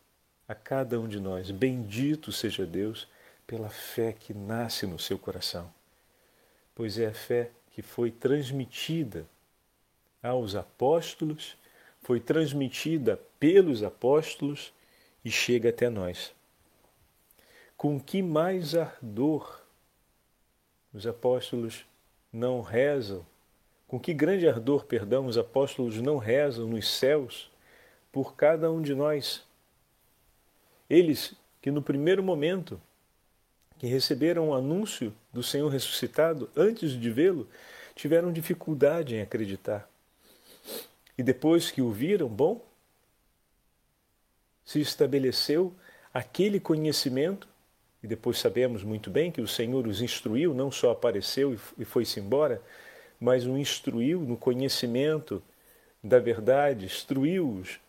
a 0.48 0.54
cada 0.54 1.00
um 1.00 1.08
de 1.08 1.20
nós. 1.20 1.50
Bendito 1.50 2.30
seja 2.32 2.66
Deus 2.66 3.08
pela 3.48 3.70
fé 3.70 4.12
que 4.12 4.34
nasce 4.34 4.86
no 4.86 5.00
seu 5.00 5.18
coração, 5.18 5.72
pois 6.74 6.98
é 6.98 7.08
a 7.08 7.14
fé 7.14 7.52
que 7.76 7.82
foi 7.82 8.10
transmitida 8.10 9.28
aos 10.24 10.56
apóstolos, 10.56 11.58
foi 12.02 12.22
transmitida 12.22 13.20
pelos 13.38 13.84
apóstolos 13.84 14.74
e 15.26 15.30
chega 15.30 15.72
até 15.72 15.90
nós. 15.90 16.34
Com 17.76 18.00
que 18.00 18.24
mais 18.24 18.76
ardor 18.76 19.62
os 20.94 21.06
apóstolos 21.06 21.86
não 22.32 22.62
rezam 22.62 23.26
com 23.90 24.00
que 24.00 24.14
grande 24.14 24.48
ardor, 24.48 24.86
perdão, 24.86 25.26
os 25.26 25.38
apóstolos 25.38 26.02
não 26.02 26.18
rezam 26.18 26.68
nos 26.68 26.88
céus 26.88 27.52
por 28.10 28.36
cada 28.36 28.72
um 28.72 28.82
de 28.82 28.96
nós. 28.96 29.44
Eles 30.90 31.36
que 31.62 31.70
no 31.70 31.82
primeiro 31.82 32.24
momento 32.24 32.82
que 33.78 33.88
receberam 33.88 34.50
o 34.50 34.54
anúncio 34.54 35.14
do 35.34 35.44
Senhor 35.44 35.70
ressuscitado, 35.70 36.50
antes 36.56 36.92
de 36.92 37.12
vê-lo, 37.12 37.48
tiveram 37.96 38.32
dificuldade 38.32 39.16
em 39.16 39.22
acreditar. 39.22 39.90
E 41.18 41.24
depois 41.24 41.72
que 41.72 41.82
o 41.82 41.92
viram, 41.92 42.28
bom, 42.28 42.62
se 44.66 44.82
estabeleceu 44.82 45.74
aquele 46.14 46.60
conhecimento, 46.60 47.48
e 48.02 48.08
depois 48.08 48.38
sabemos 48.38 48.84
muito 48.84 49.10
bem 49.10 49.32
que 49.32 49.42
o 49.42 49.48
Senhor 49.48 49.88
os 49.88 50.02
instruiu, 50.02 50.54
não 50.54 50.72
só 50.72 50.92
apareceu 50.92 51.58
e 51.78 51.86
foi-se 51.86 52.20
embora, 52.20 52.62
mas 53.20 53.46
o 53.46 53.58
instruiu 53.58 54.22
no 54.22 54.38
conhecimento 54.38 55.42
da 56.04 56.20
verdade, 56.20 56.86
instruiu-os 56.86 57.80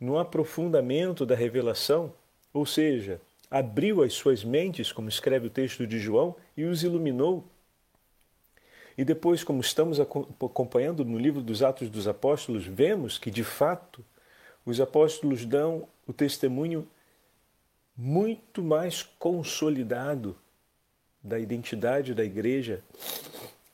no 0.00 0.18
aprofundamento 0.18 1.26
da 1.26 1.34
revelação, 1.34 2.12
ou 2.52 2.64
seja, 2.64 3.20
abriu 3.50 4.02
as 4.02 4.12
suas 4.12 4.44
mentes, 4.44 4.92
como 4.92 5.08
escreve 5.08 5.48
o 5.48 5.50
texto 5.50 5.86
de 5.86 5.98
João, 5.98 6.36
e 6.56 6.64
os 6.64 6.82
iluminou. 6.84 7.44
E 8.96 9.04
depois, 9.04 9.42
como 9.42 9.60
estamos 9.60 9.98
acompanhando 9.98 11.04
no 11.04 11.18
livro 11.18 11.42
dos 11.42 11.62
Atos 11.62 11.88
dos 11.88 12.06
Apóstolos, 12.06 12.66
vemos 12.66 13.18
que, 13.18 13.30
de 13.30 13.42
fato, 13.42 14.04
os 14.64 14.80
apóstolos 14.80 15.44
dão 15.44 15.88
o 16.06 16.12
testemunho 16.12 16.86
muito 17.96 18.62
mais 18.62 19.02
consolidado 19.02 20.36
da 21.22 21.38
identidade 21.38 22.14
da 22.14 22.24
igreja 22.24 22.82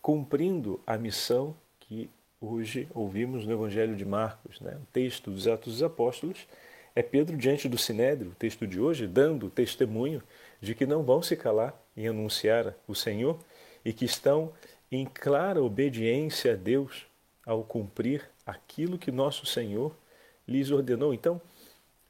cumprindo 0.00 0.80
a 0.86 0.96
missão 0.96 1.54
que 1.80 2.08
hoje 2.40 2.88
ouvimos 2.94 3.44
no 3.44 3.52
Evangelho 3.52 3.96
de 3.96 4.04
Marcos. 4.04 4.60
Né? 4.60 4.76
O 4.80 4.86
texto 4.92 5.30
dos 5.30 5.46
Atos 5.46 5.74
dos 5.74 5.82
Apóstolos 5.82 6.46
é 6.96 7.02
Pedro 7.02 7.36
diante 7.36 7.68
do 7.68 7.76
Sinédrio, 7.76 8.30
o 8.30 8.34
texto 8.34 8.66
de 8.66 8.80
hoje, 8.80 9.06
dando 9.06 9.50
testemunho 9.50 10.22
de 10.62 10.74
que 10.74 10.86
não 10.86 11.02
vão 11.02 11.20
se 11.20 11.36
calar 11.36 11.78
em 11.94 12.08
anunciar 12.08 12.74
o 12.88 12.94
Senhor 12.94 13.38
e 13.84 13.92
que 13.92 14.06
estão 14.06 14.50
em 14.90 15.04
clara 15.04 15.62
obediência 15.62 16.54
a 16.54 16.56
Deus 16.56 17.06
ao 17.44 17.62
cumprir 17.62 18.26
aquilo 18.46 18.96
que 18.96 19.12
nosso 19.12 19.44
Senhor 19.44 19.94
lhes 20.48 20.70
ordenou. 20.70 21.12
Então, 21.12 21.38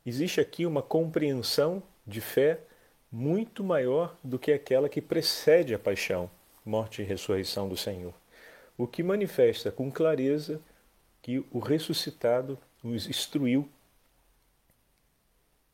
existe 0.04 0.40
aqui 0.40 0.64
uma 0.64 0.82
compreensão 0.82 1.82
de 2.06 2.20
fé 2.20 2.60
muito 3.10 3.64
maior 3.64 4.16
do 4.22 4.38
que 4.38 4.52
aquela 4.52 4.88
que 4.88 5.00
precede 5.00 5.74
a 5.74 5.78
paixão 5.80 6.30
morte 6.64 7.02
e 7.02 7.04
ressurreição 7.04 7.68
do 7.68 7.76
Senhor. 7.76 8.14
O 8.78 8.86
que 8.86 9.02
manifesta 9.02 9.72
com 9.72 9.90
clareza 9.90 10.60
que 11.22 11.44
o 11.50 11.58
ressuscitado 11.58 12.56
os 12.84 13.08
instruiu 13.08 13.68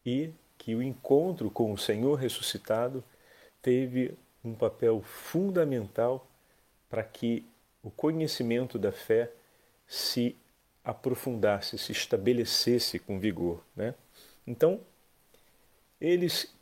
e 0.05 0.31
que 0.59 0.75
o 0.75 0.83
encontro 0.83 1.51
com 1.51 1.73
o 1.73 1.79
Senhor 1.79 2.15
ressuscitado 2.15 3.03
teve 3.61 4.15
um 4.45 4.55
papel 4.55 5.03
fundamental 5.03 6.27
para 6.89 7.03
que 7.03 7.45
o 7.83 7.91
conhecimento 7.91 8.79
da 8.79 8.93
fé 8.93 9.31
se 9.87 10.37
aprofundasse, 10.85 11.79
se 11.79 11.93
estabelecesse 11.93 12.99
com 12.99 13.19
vigor. 13.19 13.63
Né? 13.75 13.95
Então, 14.47 14.81
eles 16.01 16.53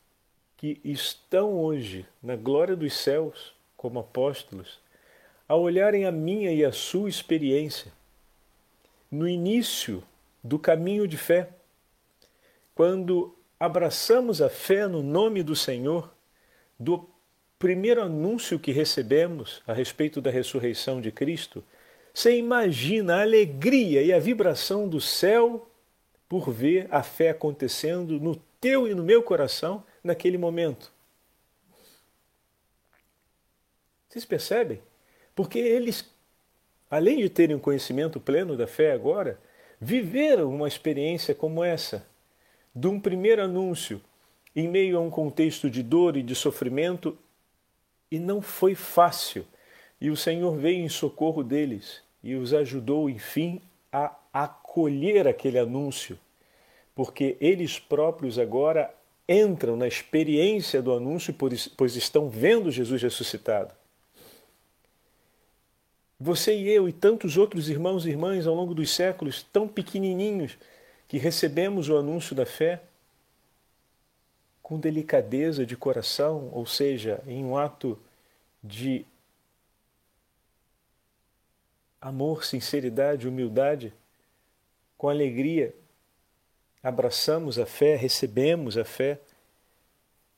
que 0.57 0.81
estão 0.85 1.55
hoje 1.55 2.07
na 2.23 2.37
glória 2.37 2.77
dos 2.77 2.93
céus, 2.93 3.55
como 3.77 3.99
apóstolos, 3.99 4.79
ao 5.49 5.63
olharem 5.63 6.05
a 6.05 6.13
minha 6.13 6.53
e 6.53 6.65
a 6.65 6.71
sua 6.71 7.09
experiência 7.09 7.91
no 9.11 9.27
início 9.27 10.03
do 10.45 10.59
caminho 10.59 11.09
de 11.09 11.17
fé, 11.17 11.49
quando 12.75 13.37
abraçamos 13.59 14.41
a 14.41 14.49
fé 14.49 14.87
no 14.87 15.03
nome 15.03 15.43
do 15.43 15.55
Senhor, 15.55 16.15
do 16.79 17.09
primeiro 17.59 18.03
anúncio 18.03 18.59
que 18.59 18.73
recebemos 18.73 19.63
a 19.67 19.73
respeito 19.73 20.21
da 20.21 20.31
ressurreição 20.31 21.01
de 21.01 21.13
Cristo, 21.13 21.63
você 22.13 22.37
imagina 22.37 23.17
a 23.17 23.23
alegria 23.23 24.03
e 24.03 24.13
a 24.13 24.19
vibração 24.19 24.89
do 24.89 25.01
céu 25.01 25.71
por 26.29 26.51
ver 26.51 26.89
a 26.91 27.03
fé 27.03 27.31
acontecendo 27.31 28.19
no 28.19 28.37
teu 28.61 28.89
e 28.89 28.95
no 28.95 29.03
meu 29.03 29.23
coração 29.23 29.85
naquele 30.03 30.39
momento. 30.39 30.93
Vocês 34.09 34.25
percebem? 34.25 34.81
Porque 35.35 35.59
eles, 35.59 36.11
além 36.91 37.19
de 37.19 37.29
terem 37.29 37.57
um 37.57 37.61
conhecimento 37.61 38.19
pleno 38.19 38.57
da 38.57 38.67
fé 38.67 38.93
agora, 38.93 39.39
viveram 39.81 40.53
uma 40.53 40.67
experiência 40.67 41.35
como 41.35 41.63
essa, 41.63 42.07
de 42.75 42.87
um 42.87 43.01
primeiro 43.01 43.43
anúncio 43.43 44.01
em 44.55 44.69
meio 44.69 44.99
a 44.99 45.01
um 45.01 45.11
contexto 45.11 45.71
de 45.71 45.83
dor 45.83 46.17
e 46.17 46.23
de 46.23 46.35
sofrimento 46.35 47.17
E 48.11 48.19
não 48.19 48.43
foi 48.43 48.75
fácil. 48.75 49.47
E 50.01 50.11
o 50.11 50.17
Senhor 50.17 50.57
veio 50.57 50.83
em 50.85 50.89
socorro 50.89 51.45
deles 51.45 52.03
e 52.23 52.35
os 52.35 52.53
ajudou, 52.53 53.09
enfim, 53.09 53.61
a 53.93 54.15
acolher 54.33 55.27
aquele 55.27 55.59
anúncio, 55.59 56.19
porque 56.95 57.37
eles 57.41 57.79
próprios 57.79 58.39
agora 58.39 58.93
entram 59.29 59.77
na 59.77 59.87
experiência 59.87 60.83
do 60.83 60.93
anúncio, 60.93 61.35
pois 61.77 61.97
estão 61.97 62.29
vendo 62.29 62.71
Jesus 62.71 63.01
ressuscitado. 63.01 63.73
Você 66.19 66.55
e 66.57 66.69
eu 66.69 66.89
e 66.89 66.93
tantos 66.93 67.37
outros 67.37 67.71
irmãos 67.71 68.05
e 68.05 68.11
irmãs 68.11 68.47
ao 68.47 68.55
longo 68.55 68.75
dos 68.75 68.91
séculos, 68.91 69.43
tão 69.53 69.67
pequenininhos, 69.67 70.59
que 71.11 71.19
recebemos 71.19 71.89
o 71.89 71.97
anúncio 71.97 72.37
da 72.37 72.47
fé 72.47 72.81
com 74.63 74.79
delicadeza 74.79 75.67
de 75.67 75.77
coração, 75.77 76.49
ou 76.53 76.65
seja, 76.65 77.21
em 77.27 77.45
um 77.45 77.59
ato 77.59 77.99
de 78.63 79.05
amor, 82.01 82.45
sinceridade, 82.45 83.27
humildade, 83.27 83.93
com 84.97 85.09
alegria, 85.09 85.75
abraçamos 86.81 87.59
a 87.59 87.67
fé, 87.67 87.97
recebemos 87.97 88.79
a 88.79 88.85
fé 88.85 89.21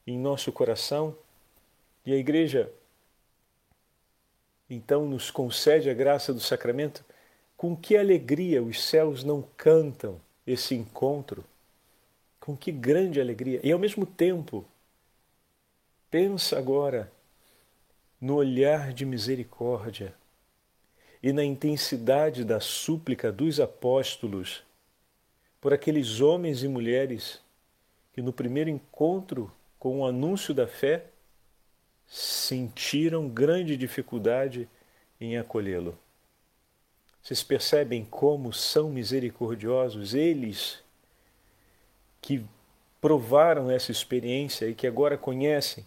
em 0.07 0.19
nosso 0.19 0.50
coração 0.50 1.14
e 2.07 2.14
a 2.14 2.17
igreja 2.17 2.73
então 4.71 5.05
nos 5.05 5.31
concede 5.31 5.91
a 5.91 5.95
graça 5.95 6.33
do 6.33 6.41
sacramento, 6.41 7.05
com 7.59 7.76
que 7.76 7.95
alegria 7.95 8.62
os 8.62 8.83
céus 8.83 9.23
não 9.23 9.43
cantam 9.55 10.19
esse 10.47 10.75
encontro? 10.75 11.45
Com 12.41 12.57
que 12.57 12.73
grande 12.73 13.21
alegria! 13.21 13.61
E 13.63 13.71
ao 13.71 13.79
mesmo 13.79 14.05
tempo, 14.05 14.65
pensa 16.11 16.59
agora 16.59 17.11
no 18.21 18.37
olhar 18.37 18.93
de 18.93 19.05
misericórdia 19.05 20.15
e 21.23 21.33
na 21.33 21.45
intensidade 21.45 22.45
da 22.45 22.61
súplica 22.61 23.31
dos 23.31 23.61
apóstolos 23.61 24.65
por 25.61 25.73
aqueles 25.73 26.21
homens 26.21 26.63
e 26.65 26.69
mulheres 26.69 27.41
que 28.13 28.21
no 28.21 28.33
primeiro 28.33 28.69
encontro 28.69 29.51
com 29.79 30.01
o 30.01 30.07
anúncio 30.07 30.53
da 30.53 30.67
fé 30.67 31.07
sentiram 32.07 33.29
grande 33.29 33.77
dificuldade 33.77 34.69
em 35.21 35.39
acolhê-lo. 35.39 35.97
Vocês 37.23 37.43
percebem 37.43 38.05
como 38.05 38.52
são 38.52 38.91
misericordiosos 38.91 40.12
eles 40.12 40.83
que 42.21 42.45
provaram 43.00 43.71
essa 43.71 43.93
experiência 43.93 44.67
e 44.67 44.75
que 44.75 44.87
agora 44.87 45.17
conhecem 45.17 45.87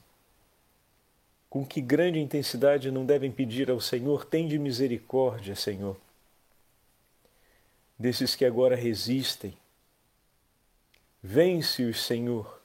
com 1.50 1.66
que 1.66 1.82
grande 1.82 2.20
intensidade 2.20 2.92
não 2.92 3.06
devem 3.06 3.32
pedir 3.32 3.70
ao 3.70 3.82
Senhor: 3.82 4.26
tem 4.26 4.48
de 4.48 4.58
misericórdia, 4.58 5.56
Senhor, 5.56 5.98
desses 8.00 8.36
que 8.36 8.46
agora 8.46 8.76
resistem. 8.76 9.58
Vence-os, 11.22 12.06
Senhor, 12.06 12.62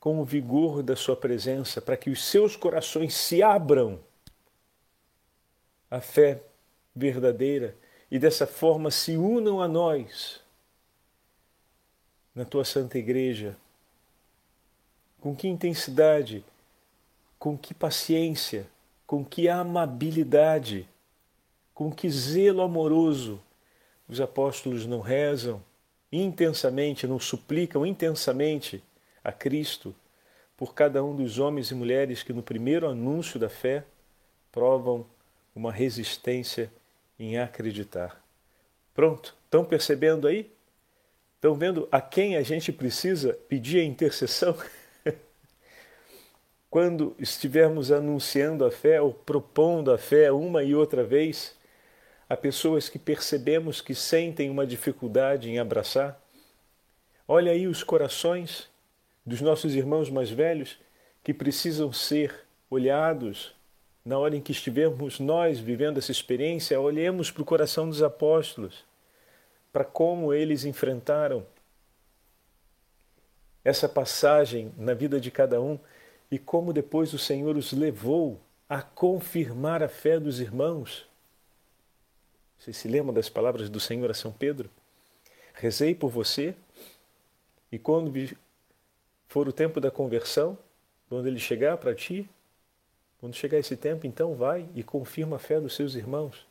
com 0.00 0.18
o 0.18 0.24
vigor 0.24 0.82
da 0.82 0.96
Sua 0.96 1.16
presença, 1.16 1.80
para 1.80 1.96
que 1.96 2.10
os 2.10 2.24
seus 2.24 2.56
corações 2.56 3.14
se 3.14 3.42
abram 3.42 4.00
à 5.90 6.00
fé 6.00 6.42
verdadeira 6.94 7.76
e 8.10 8.18
dessa 8.18 8.46
forma 8.46 8.90
se 8.90 9.16
unam 9.16 9.60
a 9.60 9.66
nós 9.66 10.40
na 12.34 12.44
Tua 12.44 12.64
Santa 12.64 12.98
Igreja. 12.98 13.56
Com 15.20 15.34
que 15.34 15.48
intensidade, 15.48 16.44
com 17.38 17.56
que 17.56 17.72
paciência, 17.72 18.66
com 19.06 19.24
que 19.24 19.48
amabilidade, 19.48 20.88
com 21.72 21.90
que 21.90 22.08
zelo 22.10 22.62
amoroso 22.62 23.40
os 24.08 24.20
apóstolos 24.20 24.86
não 24.86 25.00
rezam 25.00 25.62
intensamente, 26.12 27.06
não 27.06 27.18
suplicam 27.18 27.84
intensamente 27.84 28.82
a 29.22 29.32
Cristo 29.32 29.94
por 30.56 30.74
cada 30.74 31.02
um 31.02 31.16
dos 31.16 31.38
homens 31.38 31.70
e 31.70 31.74
mulheres 31.74 32.22
que 32.22 32.32
no 32.32 32.42
primeiro 32.42 32.88
anúncio 32.88 33.40
da 33.40 33.48
fé 33.48 33.84
provam 34.52 35.04
uma 35.54 35.72
resistência 35.72 36.70
em 37.18 37.38
acreditar. 37.38 38.22
Pronto, 38.94 39.34
estão 39.44 39.64
percebendo 39.64 40.26
aí? 40.26 40.52
Estão 41.36 41.54
vendo 41.54 41.88
a 41.92 42.00
quem 42.00 42.36
a 42.36 42.42
gente 42.42 42.72
precisa 42.72 43.34
pedir 43.48 43.80
a 43.80 43.84
intercessão? 43.84 44.56
Quando 46.70 47.14
estivermos 47.18 47.92
anunciando 47.92 48.64
a 48.64 48.70
fé 48.70 49.00
ou 49.00 49.12
propondo 49.12 49.92
a 49.92 49.98
fé 49.98 50.32
uma 50.32 50.62
e 50.62 50.74
outra 50.74 51.04
vez 51.04 51.56
a 52.28 52.36
pessoas 52.36 52.88
que 52.88 52.98
percebemos 52.98 53.80
que 53.80 53.94
sentem 53.94 54.48
uma 54.48 54.66
dificuldade 54.66 55.50
em 55.50 55.58
abraçar, 55.58 56.20
olha 57.28 57.52
aí 57.52 57.66
os 57.66 57.82
corações 57.82 58.68
dos 59.24 59.40
nossos 59.40 59.74
irmãos 59.74 60.10
mais 60.10 60.30
velhos 60.30 60.78
que 61.22 61.32
precisam 61.32 61.92
ser 61.92 62.44
olhados 62.70 63.53
na 64.04 64.18
hora 64.18 64.36
em 64.36 64.40
que 64.40 64.52
estivermos 64.52 65.18
nós 65.18 65.58
vivendo 65.58 65.98
essa 65.98 66.12
experiência, 66.12 66.78
olhemos 66.78 67.30
para 67.30 67.42
o 67.42 67.46
coração 67.46 67.88
dos 67.88 68.02
apóstolos, 68.02 68.84
para 69.72 69.84
como 69.84 70.32
eles 70.32 70.64
enfrentaram 70.64 71.46
essa 73.64 73.88
passagem 73.88 74.72
na 74.76 74.92
vida 74.92 75.18
de 75.18 75.30
cada 75.30 75.60
um 75.60 75.78
e 76.30 76.38
como 76.38 76.72
depois 76.72 77.14
o 77.14 77.18
Senhor 77.18 77.56
os 77.56 77.72
levou 77.72 78.38
a 78.68 78.82
confirmar 78.82 79.82
a 79.82 79.88
fé 79.88 80.20
dos 80.20 80.38
irmãos. 80.38 81.08
Você 82.58 82.72
se 82.72 82.88
lembra 82.88 83.12
das 83.12 83.28
palavras 83.28 83.70
do 83.70 83.80
Senhor 83.80 84.10
a 84.10 84.14
São 84.14 84.32
Pedro? 84.32 84.70
Rezei 85.54 85.94
por 85.94 86.10
você 86.10 86.54
e 87.72 87.78
quando 87.78 88.12
for 89.28 89.48
o 89.48 89.52
tempo 89.52 89.80
da 89.80 89.90
conversão, 89.90 90.58
quando 91.08 91.26
ele 91.26 91.38
chegar 91.38 91.78
para 91.78 91.94
ti, 91.94 92.28
quando 93.24 93.36
chegar 93.36 93.58
esse 93.58 93.74
tempo, 93.74 94.06
então 94.06 94.34
vai 94.34 94.68
e 94.74 94.82
confirma 94.82 95.36
a 95.36 95.38
fé 95.38 95.58
dos 95.58 95.74
seus 95.74 95.94
irmãos. 95.94 96.46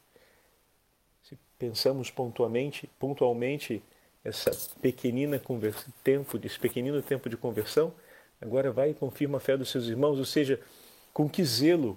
Se 1.21 1.37
pensamos 1.59 2.09
pontualmente, 2.09 2.89
pontualmente 2.97 3.79
essa 4.23 4.49
pequenina 4.81 5.39
tempo, 6.03 6.39
esse 6.43 6.57
pequenino 6.57 6.99
tempo 7.03 7.29
de 7.29 7.37
conversão, 7.37 7.93
agora 8.41 8.71
vai 8.71 8.89
e 8.89 8.93
confirma 8.95 9.37
a 9.37 9.39
fé 9.39 9.55
dos 9.55 9.69
seus 9.69 9.85
irmãos, 9.85 10.17
ou 10.17 10.25
seja, 10.25 10.59
com 11.13 11.29
que 11.29 11.45
zelo 11.45 11.95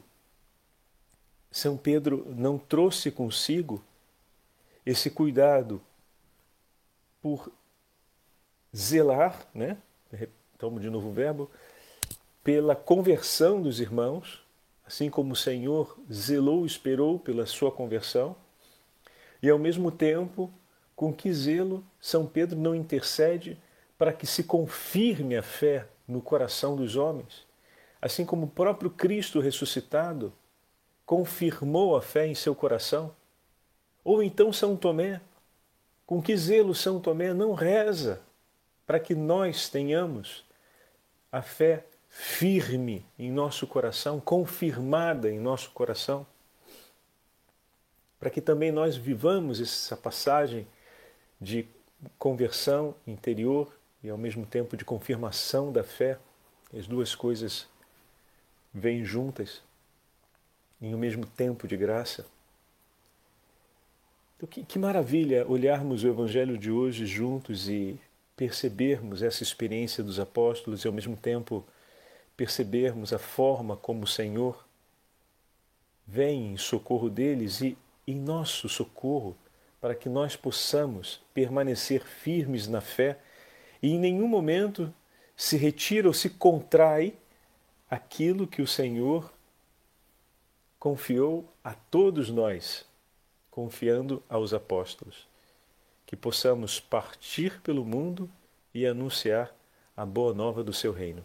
São 1.50 1.74
Pedro 1.74 2.26
não 2.36 2.58
trouxe 2.58 3.10
consigo 3.10 3.82
esse 4.84 5.08
cuidado 5.08 5.80
por 7.22 7.50
zelar, 8.76 9.48
né? 9.54 9.78
tomo 10.58 10.78
de 10.78 10.90
novo 10.90 11.08
o 11.08 11.12
verbo, 11.12 11.50
pela 12.44 12.76
conversão 12.76 13.62
dos 13.62 13.80
irmãos, 13.80 14.44
assim 14.86 15.10
como 15.10 15.32
o 15.32 15.36
Senhor 15.36 15.98
zelou 16.12 16.64
esperou 16.64 17.18
pela 17.18 17.44
sua 17.44 17.72
conversão, 17.72 18.36
e 19.42 19.50
ao 19.50 19.58
mesmo 19.58 19.90
tempo, 19.90 20.52
com 20.94 21.12
que 21.12 21.32
zelo 21.32 21.84
São 22.00 22.24
Pedro 22.26 22.58
não 22.58 22.74
intercede 22.74 23.58
para 23.98 24.12
que 24.12 24.26
se 24.26 24.44
confirme 24.44 25.36
a 25.36 25.42
fé 25.42 25.86
no 26.06 26.22
coração 26.22 26.76
dos 26.76 26.96
homens, 26.96 27.46
assim 28.00 28.24
como 28.24 28.46
o 28.46 28.50
próprio 28.50 28.90
Cristo 28.90 29.40
ressuscitado 29.40 30.32
confirmou 31.04 31.96
a 31.96 32.02
fé 32.02 32.26
em 32.26 32.34
seu 32.34 32.54
coração. 32.54 33.14
Ou 34.04 34.22
então 34.22 34.52
São 34.52 34.76
Tomé, 34.76 35.20
com 36.04 36.22
que 36.22 36.36
zelo 36.36 36.74
São 36.74 37.00
Tomé 37.00 37.32
não 37.32 37.54
reza 37.54 38.20
para 38.86 39.00
que 39.00 39.14
nós 39.14 39.68
tenhamos 39.68 40.44
a 41.30 41.42
fé 41.42 41.84
firme 42.18 43.04
em 43.18 43.30
nosso 43.30 43.66
coração, 43.66 44.18
confirmada 44.18 45.30
em 45.30 45.38
nosso 45.38 45.70
coração, 45.72 46.26
para 48.18 48.30
que 48.30 48.40
também 48.40 48.72
nós 48.72 48.96
vivamos 48.96 49.60
essa 49.60 49.94
passagem 49.94 50.66
de 51.38 51.68
conversão 52.18 52.94
interior 53.06 53.70
e 54.02 54.08
ao 54.08 54.16
mesmo 54.16 54.46
tempo 54.46 54.78
de 54.78 54.84
confirmação 54.84 55.70
da 55.70 55.84
fé. 55.84 56.18
As 56.74 56.86
duas 56.86 57.14
coisas 57.14 57.68
vêm 58.72 59.04
juntas 59.04 59.62
em 60.80 60.94
um 60.94 60.98
mesmo 60.98 61.26
tempo 61.26 61.68
de 61.68 61.76
graça. 61.76 62.24
Então, 64.36 64.48
que, 64.48 64.64
que 64.64 64.78
maravilha 64.78 65.46
olharmos 65.46 66.02
o 66.02 66.08
Evangelho 66.08 66.56
de 66.56 66.70
hoje 66.70 67.04
juntos 67.04 67.68
e 67.68 68.00
percebermos 68.34 69.22
essa 69.22 69.42
experiência 69.42 70.02
dos 70.02 70.18
apóstolos 70.18 70.82
e 70.82 70.88
ao 70.88 70.94
mesmo 70.94 71.14
tempo 71.14 71.62
percebermos 72.36 73.12
a 73.12 73.18
forma 73.18 73.76
como 73.76 74.04
o 74.04 74.06
Senhor 74.06 74.66
vem 76.06 76.52
em 76.52 76.56
socorro 76.56 77.08
deles 77.08 77.60
e 77.60 77.76
em 78.06 78.14
nosso 78.14 78.68
socorro, 78.68 79.36
para 79.80 79.94
que 79.94 80.08
nós 80.08 80.36
possamos 80.36 81.20
permanecer 81.34 82.04
firmes 82.04 82.68
na 82.68 82.80
fé 82.80 83.18
e 83.82 83.90
em 83.90 83.98
nenhum 83.98 84.28
momento 84.28 84.92
se 85.36 85.56
retira 85.56 86.08
ou 86.08 86.14
se 86.14 86.30
contrai 86.30 87.14
aquilo 87.90 88.46
que 88.46 88.62
o 88.62 88.66
Senhor 88.66 89.32
confiou 90.78 91.52
a 91.62 91.74
todos 91.74 92.30
nós, 92.30 92.86
confiando 93.50 94.22
aos 94.28 94.54
apóstolos, 94.54 95.26
que 96.04 96.16
possamos 96.16 96.78
partir 96.78 97.60
pelo 97.60 97.84
mundo 97.84 98.30
e 98.72 98.86
anunciar 98.86 99.54
a 99.96 100.06
boa 100.06 100.32
nova 100.32 100.62
do 100.62 100.72
seu 100.72 100.92
reino. 100.92 101.24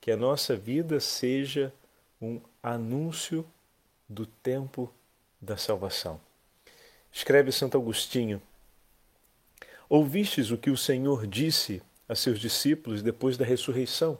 Que 0.00 0.10
a 0.10 0.16
nossa 0.16 0.56
vida 0.56 0.98
seja 1.00 1.72
um 2.20 2.40
anúncio 2.62 3.46
do 4.08 4.26
tempo 4.26 4.92
da 5.40 5.56
salvação. 5.56 6.20
Escreve 7.12 7.52
Santo 7.52 7.76
Agostinho: 7.76 8.40
Ouvistes 9.88 10.50
o 10.50 10.58
que 10.58 10.70
o 10.70 10.76
Senhor 10.76 11.26
disse 11.26 11.82
a 12.08 12.14
seus 12.14 12.38
discípulos 12.40 13.02
depois 13.02 13.36
da 13.36 13.44
ressurreição? 13.44 14.18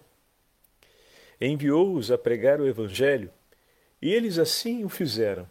Enviou-os 1.40 2.10
a 2.10 2.18
pregar 2.18 2.60
o 2.60 2.68
Evangelho 2.68 3.30
e 4.02 4.12
eles 4.12 4.38
assim 4.38 4.84
o 4.84 4.88
fizeram. 4.88 5.48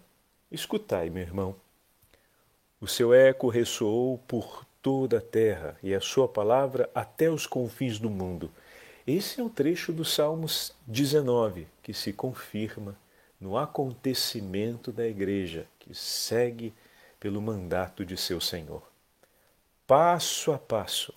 Escutai, 0.51 1.09
meu 1.09 1.23
irmão. 1.23 1.55
O 2.81 2.87
seu 2.87 3.13
eco 3.13 3.49
ressoou 3.49 4.17
por 4.19 4.65
toda 4.81 5.17
a 5.17 5.21
terra 5.21 5.77
e 5.83 5.93
a 5.93 5.99
sua 5.99 6.27
palavra 6.27 6.89
até 6.93 7.29
os 7.29 7.45
confins 7.45 7.99
do 7.99 8.09
mundo. 8.09 8.51
Esse 9.11 9.41
é 9.41 9.43
o 9.43 9.49
trecho 9.49 9.91
do 9.91 10.05
Salmos 10.05 10.71
19 10.85 11.65
que 11.81 11.95
se 11.95 12.13
confirma 12.13 12.95
no 13.41 13.57
acontecimento 13.57 14.91
da 14.91 15.07
igreja 15.07 15.65
que 15.79 15.95
segue 15.95 16.71
pelo 17.19 17.41
mandato 17.41 18.05
de 18.05 18.15
seu 18.15 18.39
Senhor. 18.39 18.83
Passo 19.87 20.51
a 20.51 20.59
passo, 20.59 21.11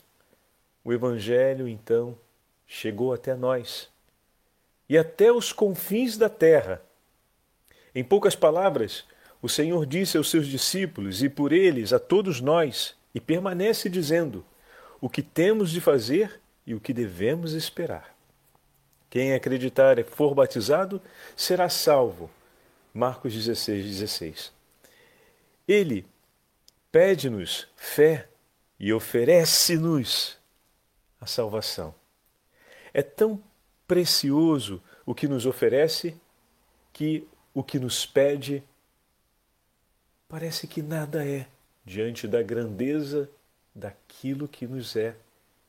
o 0.83 0.91
Evangelho 0.91 1.69
então 1.69 2.19
chegou 2.67 3.13
até 3.13 3.35
nós 3.35 3.91
e 4.89 4.97
até 4.97 5.31
os 5.31 5.53
confins 5.53 6.17
da 6.17 6.31
terra. 6.31 6.81
Em 7.95 8.03
poucas 8.03 8.35
palavras, 8.35 9.05
o 9.43 9.51
Senhor 9.51 9.85
disse 9.85 10.17
aos 10.17 10.31
seus 10.31 10.47
discípulos 10.47 11.23
e 11.23 11.29
por 11.29 11.53
eles 11.53 11.93
a 11.93 11.99
todos 11.99 12.41
nós, 12.41 12.95
e 13.15 13.21
permanece 13.21 13.91
dizendo 13.91 14.43
o 14.99 15.11
que 15.11 15.21
temos 15.21 15.71
de 15.71 15.79
fazer 15.79 16.41
e 16.67 16.75
o 16.75 16.81
que 16.81 16.93
devemos 16.93 17.53
esperar. 17.53 18.15
Quem 19.11 19.35
acreditar 19.35 19.99
e 19.99 20.05
for 20.05 20.35
batizado 20.35 21.01
será 21.37 21.69
salvo. 21.69 22.31
Marcos 22.95 23.35
16, 23.35 23.85
16. 23.85 24.53
Ele 25.67 26.07
pede-nos 26.91 27.69
fé 27.77 28.29
e 28.79 28.93
oferece-nos 28.93 30.39
a 31.21 31.27
salvação. 31.27 31.95
É 32.93 33.03
tão 33.03 33.43
precioso 33.87 34.83
o 35.05 35.15
que 35.15 35.29
nos 35.29 35.47
oferece 35.47 36.17
que 36.93 37.27
o 37.55 37.63
que 37.63 37.79
nos 37.79 38.07
pede 38.07 38.63
parece 40.29 40.67
que 40.67 40.81
nada 40.81 41.27
é 41.27 41.47
diante 41.85 42.27
da 42.27 42.43
grandeza 42.43 43.29
daquilo 43.75 44.49
que 44.49 44.67
nos 44.67 44.97
é 44.97 45.15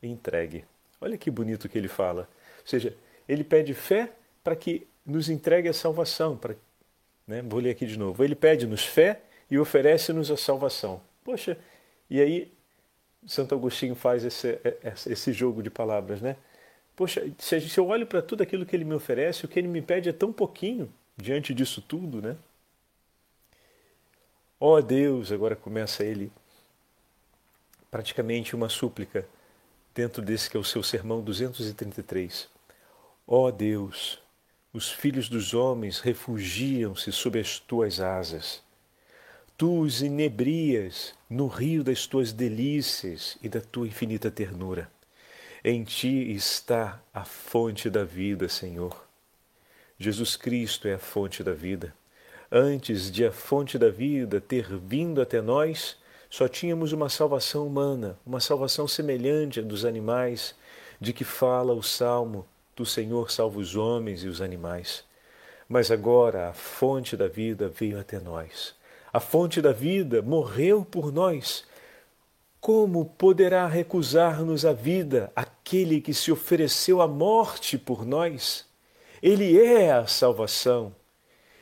entregue. 0.02 0.66
Olha 1.04 1.18
que 1.18 1.30
bonito 1.30 1.68
que 1.68 1.78
ele 1.78 1.90
fala. 1.90 2.30
Ou 2.62 2.68
seja, 2.68 2.96
ele 3.28 3.44
pede 3.44 3.74
fé 3.74 4.14
para 4.42 4.56
que 4.56 4.88
nos 5.06 5.28
entregue 5.28 5.68
a 5.68 5.74
salvação. 5.74 6.38
Para, 6.38 6.56
né? 7.28 7.42
Vou 7.42 7.60
ler 7.60 7.72
aqui 7.72 7.86
de 7.86 8.00
novo. 8.00 8.24
Ele 8.24 8.36
pede-nos 8.36 8.86
fé 8.86 9.20
e 9.52 9.60
oferece-nos 9.60 10.32
a 10.32 10.38
salvação. 10.38 11.02
Poxa, 11.22 11.58
e 12.10 12.22
aí 12.22 12.54
Santo 13.28 13.54
Agostinho 13.54 13.96
faz 13.96 14.24
esse, 14.24 14.58
esse 15.06 15.34
jogo 15.34 15.62
de 15.62 15.70
palavras, 15.70 16.22
né? 16.22 16.38
Poxa, 16.96 17.30
se 17.38 17.78
eu 17.78 17.88
olho 17.88 18.08
para 18.08 18.22
tudo 18.22 18.42
aquilo 18.42 18.66
que 18.66 18.74
ele 18.74 18.86
me 18.86 18.94
oferece, 18.94 19.44
o 19.44 19.50
que 19.50 19.60
ele 19.60 19.68
me 19.68 19.82
pede 19.82 20.08
é 20.08 20.14
tão 20.14 20.32
pouquinho 20.32 20.90
diante 21.18 21.54
disso 21.54 21.82
tudo, 21.82 22.22
né? 22.22 22.38
Ó 24.58 24.78
oh 24.78 24.82
Deus, 24.82 25.34
agora 25.34 25.54
começa 25.54 26.02
ele 26.06 26.32
praticamente 27.92 28.56
uma 28.56 28.70
súplica 28.70 29.28
dentro 29.94 30.22
desse 30.22 30.50
que 30.50 30.58
é 30.58 30.60
o 30.60 30.64
seu 30.64 30.82
sermão 30.84 31.22
233. 31.22 32.48
Ó 33.28 33.48
oh 33.48 33.52
Deus, 33.52 34.20
os 34.74 34.92
filhos 34.92 35.30
dos 35.30 35.54
homens 35.54 36.00
refugiam-se 36.00 37.12
sob 37.12 37.40
as 37.40 37.60
tuas 37.60 38.00
asas. 38.00 38.62
Tu 39.56 39.80
os 39.80 40.02
inebrias 40.02 41.14
no 41.30 41.48
rio 41.48 41.84
das 41.84 42.08
tuas 42.08 42.34
delícias 42.34 43.38
e 43.42 43.48
da 43.48 43.62
tua 43.62 43.88
infinita 43.88 44.32
ternura. 44.32 44.90
Em 45.64 45.84
ti 45.84 46.32
está 46.34 47.02
a 47.14 47.24
fonte 47.24 47.90
da 47.90 48.04
vida, 48.04 48.50
Senhor. 48.50 49.08
Jesus 49.98 50.36
Cristo 50.36 50.88
é 50.88 50.96
a 50.96 51.00
fonte 51.00 51.44
da 51.44 51.54
vida. 51.54 51.96
Antes 52.52 53.10
de 53.10 53.26
a 53.26 53.32
fonte 53.32 53.78
da 53.78 53.90
vida 53.90 54.42
ter 54.42 54.76
vindo 54.78 55.22
até 55.22 55.42
nós, 55.42 55.96
só 56.34 56.48
tínhamos 56.48 56.92
uma 56.92 57.10
salvação 57.10 57.68
humana, 57.68 58.18
uma 58.26 58.40
salvação 58.40 58.88
semelhante 58.88 59.60
à 59.60 59.62
dos 59.62 59.86
animais, 59.86 60.56
de 61.00 61.14
que 61.14 61.24
fala 61.24 61.74
o 61.74 61.84
salmo: 61.84 62.44
Do 62.76 62.88
Senhor 62.88 63.30
salva 63.30 63.60
os 63.60 63.76
homens 63.76 64.24
e 64.24 64.28
os 64.28 64.42
animais. 64.42 65.04
Mas 65.70 65.92
agora 65.92 66.50
a 66.50 66.54
fonte 66.54 67.16
da 67.16 67.28
vida 67.28 67.70
veio 67.70 68.00
até 68.00 68.20
nós. 68.20 68.74
A 69.14 69.20
fonte 69.20 69.62
da 69.62 69.72
vida 69.72 70.24
morreu 70.24 70.84
por 70.84 71.14
nós. 71.14 71.66
Como 72.60 73.06
poderá 73.06 73.68
recusar-nos 73.68 74.66
a 74.66 74.74
vida 74.74 75.32
aquele 75.36 76.02
que 76.02 76.16
se 76.16 76.32
ofereceu 76.32 77.00
à 77.00 77.08
morte 77.08 77.78
por 77.78 78.08
nós? 78.08 78.66
Ele 79.22 79.64
é 79.64 79.92
a 79.92 80.08
salvação. 80.08 80.96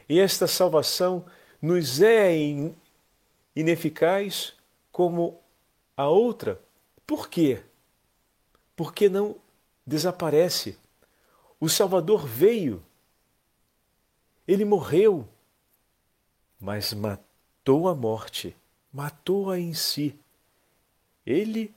E 0.07 0.17
esta 0.17 0.47
salvação 0.47 1.25
nos 1.61 2.01
é 2.01 2.31
ineficaz 3.53 4.53
como 5.01 5.41
a 5.97 6.07
outra. 6.07 6.61
Por 7.07 7.27
quê? 7.27 7.63
Porque 8.75 9.09
não 9.09 9.35
desaparece. 9.83 10.77
O 11.59 11.67
Salvador 11.67 12.23
veio, 12.23 12.83
ele 14.47 14.63
morreu, 14.63 15.27
mas 16.59 16.93
matou 16.93 17.87
a 17.87 17.95
morte, 17.95 18.55
matou-a 18.93 19.59
em 19.59 19.73
si. 19.73 20.15
Ele, 21.25 21.73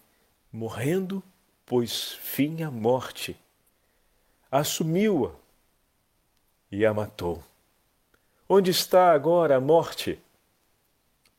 morrendo, 0.52 1.22
pôs 1.64 2.12
fim 2.12 2.62
à 2.62 2.70
morte, 2.70 3.34
assumiu-a 4.50 5.32
e 6.70 6.84
a 6.84 6.92
matou. 6.92 7.42
Onde 8.46 8.70
está 8.70 9.12
agora 9.12 9.56
a 9.56 9.60
morte? 9.62 10.20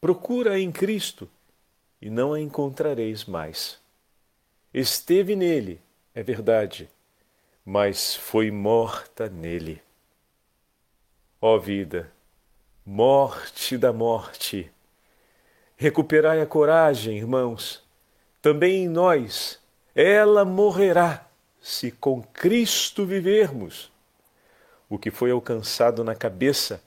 Procura 0.02 0.60
em 0.60 0.72
Cristo 0.72 1.30
e 2.06 2.10
não 2.12 2.34
a 2.34 2.40
encontrareis 2.40 3.26
mais. 3.26 3.80
Esteve 4.72 5.36
nele, 5.36 5.82
é 6.14 6.22
verdade, 6.22 6.88
mas 7.66 8.16
foi 8.16 8.52
morta 8.52 9.28
nele. 9.28 9.82
Ó 11.42 11.58
vida, 11.58 12.12
morte 12.86 13.76
da 13.76 13.92
morte, 13.92 14.72
recuperai 15.76 16.42
a 16.42 16.46
coragem, 16.46 17.18
irmãos. 17.18 17.84
Também 18.40 18.84
em 18.84 18.88
nós 18.88 19.60
ela 19.96 20.46
morrerá, 20.46 21.28
se 21.60 21.90
com 21.90 22.22
Cristo 22.22 23.04
vivermos 23.04 23.92
o 24.88 25.00
que 25.00 25.10
foi 25.10 25.32
alcançado 25.32 26.04
na 26.04 26.14
cabeça 26.14 26.80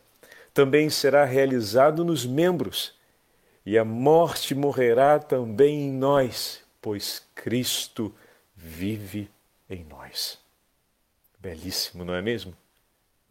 também 0.54 0.88
será 0.88 1.24
realizado 1.24 2.04
nos 2.04 2.24
membros, 2.24 2.94
e 3.68 3.76
a 3.76 3.84
morte 3.84 4.54
morrerá 4.54 5.18
também 5.18 5.88
em 5.88 5.92
nós, 5.92 6.64
pois 6.80 7.22
Cristo 7.34 8.14
vive 8.56 9.30
em 9.68 9.84
nós. 9.84 10.38
Belíssimo, 11.38 12.02
não 12.02 12.14
é 12.14 12.22
mesmo? 12.22 12.56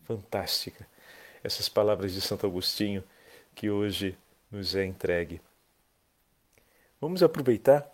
Fantástica 0.04 0.88
essas 1.44 1.68
palavras 1.68 2.14
de 2.14 2.22
Santo 2.22 2.46
Agostinho 2.46 3.04
que 3.56 3.72
hoje 3.72 4.16
nos 4.52 4.76
é 4.76 4.86
entregue. 4.86 5.42
Vamos 7.02 7.24
aproveitar 7.24 7.92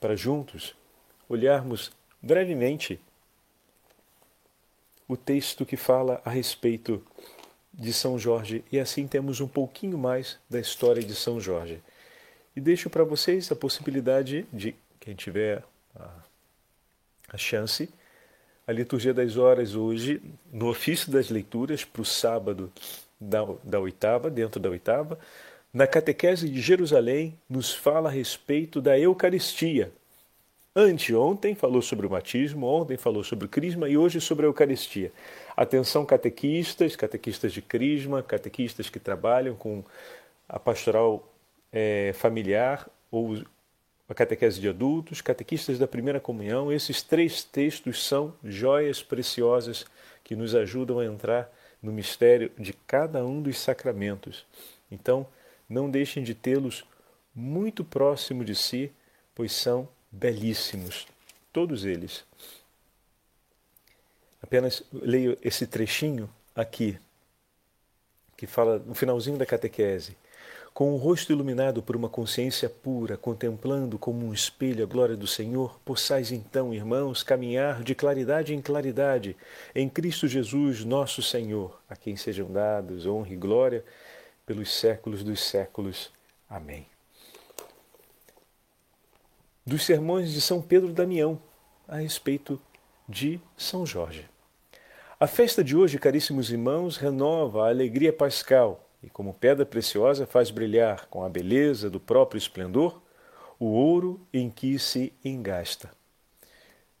para 0.00 0.16
juntos 0.16 0.74
olharmos 1.28 1.92
brevemente 2.20 3.00
o 5.06 5.16
texto 5.16 5.64
que 5.64 5.76
fala 5.76 6.20
a 6.24 6.30
respeito 6.30 7.06
de 7.78 7.92
São 7.92 8.18
Jorge 8.18 8.64
e 8.70 8.78
assim 8.78 9.06
temos 9.06 9.40
um 9.40 9.48
pouquinho 9.48 9.98
mais 9.98 10.38
da 10.48 10.60
história 10.60 11.02
de 11.02 11.14
São 11.14 11.40
Jorge. 11.40 11.82
E 12.56 12.60
deixo 12.60 12.88
para 12.88 13.04
vocês 13.04 13.50
a 13.50 13.56
possibilidade 13.56 14.46
de, 14.52 14.74
quem 15.00 15.14
tiver 15.14 15.62
a, 15.94 16.08
a 17.32 17.36
chance, 17.36 17.88
a 18.66 18.72
liturgia 18.72 19.12
das 19.12 19.36
horas 19.36 19.74
hoje, 19.74 20.22
no 20.52 20.68
ofício 20.68 21.10
das 21.10 21.28
leituras, 21.28 21.84
para 21.84 22.02
o 22.02 22.04
sábado 22.04 22.72
da, 23.20 23.44
da 23.62 23.80
oitava, 23.80 24.30
dentro 24.30 24.60
da 24.60 24.70
oitava, 24.70 25.18
na 25.72 25.86
catequese 25.86 26.48
de 26.48 26.60
Jerusalém, 26.60 27.36
nos 27.50 27.74
fala 27.74 28.08
a 28.08 28.12
respeito 28.12 28.80
da 28.80 28.98
Eucaristia. 28.98 29.92
Anteontem 30.76 31.54
falou 31.54 31.82
sobre 31.82 32.06
o 32.06 32.08
batismo, 32.08 32.66
ontem 32.66 32.96
falou 32.96 33.22
sobre 33.22 33.46
o 33.46 33.48
crisma 33.48 33.88
e 33.88 33.96
hoje 33.96 34.20
sobre 34.20 34.46
a 34.46 34.48
Eucaristia. 34.48 35.12
Atenção, 35.56 36.04
catequistas, 36.04 36.96
catequistas 36.96 37.52
de 37.52 37.62
crisma, 37.62 38.22
catequistas 38.22 38.90
que 38.90 38.98
trabalham 38.98 39.54
com 39.54 39.84
a 40.48 40.58
pastoral 40.58 41.28
é, 41.72 42.12
familiar 42.14 42.88
ou 43.10 43.42
a 44.08 44.14
catequese 44.14 44.60
de 44.60 44.68
adultos, 44.68 45.20
catequistas 45.20 45.78
da 45.78 45.86
primeira 45.86 46.20
comunhão. 46.20 46.72
Esses 46.72 47.02
três 47.02 47.44
textos 47.44 48.04
são 48.04 48.34
joias 48.42 49.02
preciosas 49.02 49.86
que 50.22 50.34
nos 50.34 50.54
ajudam 50.54 50.98
a 50.98 51.04
entrar 51.04 51.50
no 51.82 51.92
mistério 51.92 52.50
de 52.58 52.72
cada 52.86 53.24
um 53.24 53.40
dos 53.40 53.58
sacramentos. 53.58 54.44
Então, 54.90 55.26
não 55.68 55.90
deixem 55.90 56.22
de 56.22 56.34
tê-los 56.34 56.84
muito 57.34 57.84
próximo 57.84 58.44
de 58.44 58.54
si, 58.54 58.90
pois 59.34 59.52
são 59.52 59.88
belíssimos, 60.10 61.06
todos 61.52 61.84
eles. 61.84 62.24
Apenas 64.44 64.82
leio 64.92 65.38
esse 65.42 65.66
trechinho 65.66 66.28
aqui, 66.54 66.98
que 68.36 68.46
fala 68.46 68.78
no 68.78 68.94
finalzinho 68.94 69.38
da 69.38 69.46
catequese. 69.46 70.18
Com 70.74 70.92
o 70.92 70.98
rosto 70.98 71.32
iluminado 71.32 71.82
por 71.82 71.96
uma 71.96 72.10
consciência 72.10 72.68
pura, 72.68 73.16
contemplando 73.16 73.98
como 73.98 74.26
um 74.26 74.34
espelho 74.34 74.84
a 74.84 74.86
glória 74.86 75.16
do 75.16 75.26
Senhor, 75.26 75.80
possais 75.82 76.30
então, 76.30 76.74
irmãos, 76.74 77.22
caminhar 77.22 77.82
de 77.82 77.94
claridade 77.94 78.52
em 78.52 78.60
claridade 78.60 79.34
em 79.74 79.88
Cristo 79.88 80.28
Jesus, 80.28 80.84
nosso 80.84 81.22
Senhor, 81.22 81.80
a 81.88 81.96
quem 81.96 82.14
sejam 82.14 82.52
dados 82.52 83.06
honra 83.06 83.32
e 83.32 83.36
glória 83.36 83.82
pelos 84.44 84.78
séculos 84.78 85.24
dos 85.24 85.40
séculos. 85.40 86.12
Amém 86.50 86.86
dos 89.66 89.82
sermões 89.86 90.30
de 90.30 90.42
São 90.42 90.60
Pedro 90.60 90.92
Damião 90.92 91.40
a 91.88 91.96
respeito 91.96 92.60
de 93.08 93.40
São 93.56 93.86
Jorge. 93.86 94.33
A 95.24 95.26
festa 95.26 95.64
de 95.64 95.74
hoje, 95.74 95.98
caríssimos 95.98 96.50
irmãos, 96.50 96.98
renova 96.98 97.64
a 97.64 97.70
alegria 97.70 98.12
pascal 98.12 98.86
e, 99.02 99.08
como 99.08 99.32
pedra 99.32 99.64
preciosa, 99.64 100.26
faz 100.26 100.50
brilhar 100.50 101.06
com 101.06 101.24
a 101.24 101.30
beleza 101.30 101.88
do 101.88 101.98
próprio 101.98 102.36
esplendor 102.36 103.00
o 103.58 103.64
ouro 103.64 104.20
em 104.34 104.50
que 104.50 104.78
se 104.78 105.14
engasta. 105.24 105.90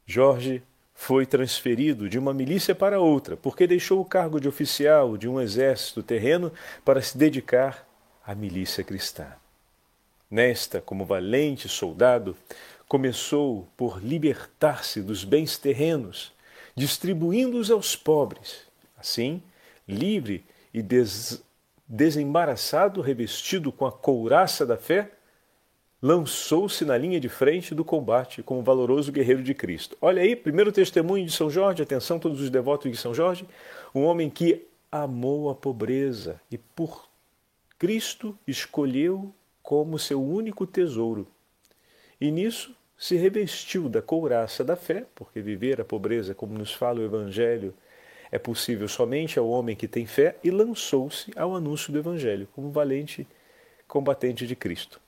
Jorge 0.06 0.62
foi 0.94 1.26
transferido 1.26 2.08
de 2.08 2.18
uma 2.18 2.32
milícia 2.32 2.74
para 2.74 2.98
outra, 2.98 3.36
porque 3.36 3.66
deixou 3.66 4.00
o 4.00 4.06
cargo 4.06 4.40
de 4.40 4.48
oficial 4.48 5.18
de 5.18 5.28
um 5.28 5.38
exército 5.38 6.02
terreno 6.02 6.50
para 6.82 7.02
se 7.02 7.18
dedicar 7.18 7.86
à 8.26 8.34
milícia 8.34 8.82
cristã. 8.82 9.26
Nesta, 10.30 10.80
como 10.80 11.04
valente 11.04 11.68
soldado, 11.68 12.34
começou 12.88 13.68
por 13.76 14.02
libertar-se 14.02 15.02
dos 15.02 15.24
bens 15.24 15.58
terrenos, 15.58 16.33
distribuindo-os 16.74 17.70
aos 17.70 17.96
pobres. 17.96 18.62
Assim, 18.96 19.42
livre 19.86 20.44
e 20.72 20.82
des 20.82 21.42
desembaraçado, 21.86 23.00
revestido 23.00 23.70
com 23.70 23.86
a 23.86 23.92
couraça 23.92 24.64
da 24.64 24.76
fé, 24.76 25.10
lançou-se 26.00 26.84
na 26.84 26.96
linha 26.96 27.20
de 27.20 27.28
frente 27.28 27.74
do 27.74 27.84
combate 27.84 28.42
como 28.42 28.62
valoroso 28.62 29.12
guerreiro 29.12 29.42
de 29.42 29.54
Cristo. 29.54 29.96
Olha 30.00 30.22
aí, 30.22 30.34
primeiro 30.34 30.72
testemunho 30.72 31.24
de 31.24 31.32
São 31.32 31.48
Jorge, 31.48 31.82
atenção 31.82 32.18
todos 32.18 32.40
os 32.40 32.50
devotos 32.50 32.90
de 32.90 32.96
São 32.96 33.14
Jorge, 33.14 33.46
um 33.94 34.04
homem 34.04 34.28
que 34.28 34.66
amou 34.90 35.50
a 35.50 35.54
pobreza 35.54 36.40
e 36.50 36.58
por 36.58 37.08
Cristo 37.78 38.38
escolheu 38.46 39.34
como 39.62 39.98
seu 39.98 40.22
único 40.22 40.66
tesouro. 40.66 41.26
E 42.20 42.30
nisso 42.30 42.74
se 42.96 43.16
revestiu 43.16 43.88
da 43.88 44.00
couraça 44.00 44.64
da 44.64 44.76
fé, 44.76 45.04
porque 45.14 45.40
viver 45.40 45.80
a 45.80 45.84
pobreza, 45.84 46.34
como 46.34 46.56
nos 46.56 46.72
fala 46.72 47.00
o 47.00 47.04
Evangelho, 47.04 47.74
é 48.30 48.38
possível 48.38 48.88
somente 48.88 49.38
ao 49.38 49.48
homem 49.48 49.76
que 49.76 49.88
tem 49.88 50.06
fé, 50.06 50.36
e 50.42 50.50
lançou-se 50.50 51.32
ao 51.36 51.54
anúncio 51.54 51.92
do 51.92 51.98
Evangelho, 51.98 52.48
como 52.54 52.70
valente 52.70 53.26
combatente 53.86 54.46
de 54.46 54.56
Cristo. 54.56 55.00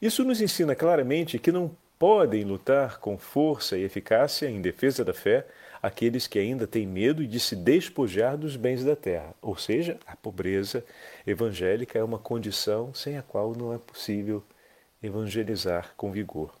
Isso 0.00 0.24
nos 0.24 0.40
ensina 0.40 0.74
claramente 0.74 1.38
que 1.38 1.50
não 1.50 1.70
podem 1.98 2.44
lutar 2.44 2.98
com 2.98 3.16
força 3.16 3.78
e 3.78 3.82
eficácia 3.82 4.48
em 4.48 4.60
defesa 4.60 5.04
da 5.04 5.14
fé 5.14 5.46
aqueles 5.82 6.26
que 6.26 6.38
ainda 6.38 6.66
têm 6.66 6.86
medo 6.86 7.26
de 7.26 7.38
se 7.40 7.54
despojar 7.54 8.36
dos 8.36 8.56
bens 8.56 8.84
da 8.84 8.96
terra. 8.96 9.34
Ou 9.40 9.56
seja, 9.56 9.98
a 10.06 10.16
pobreza 10.16 10.84
evangélica 11.26 11.98
é 11.98 12.02
uma 12.02 12.18
condição 12.18 12.92
sem 12.92 13.16
a 13.16 13.22
qual 13.22 13.54
não 13.54 13.72
é 13.72 13.78
possível 13.78 14.42
evangelizar 15.02 15.94
com 15.96 16.10
vigor. 16.10 16.52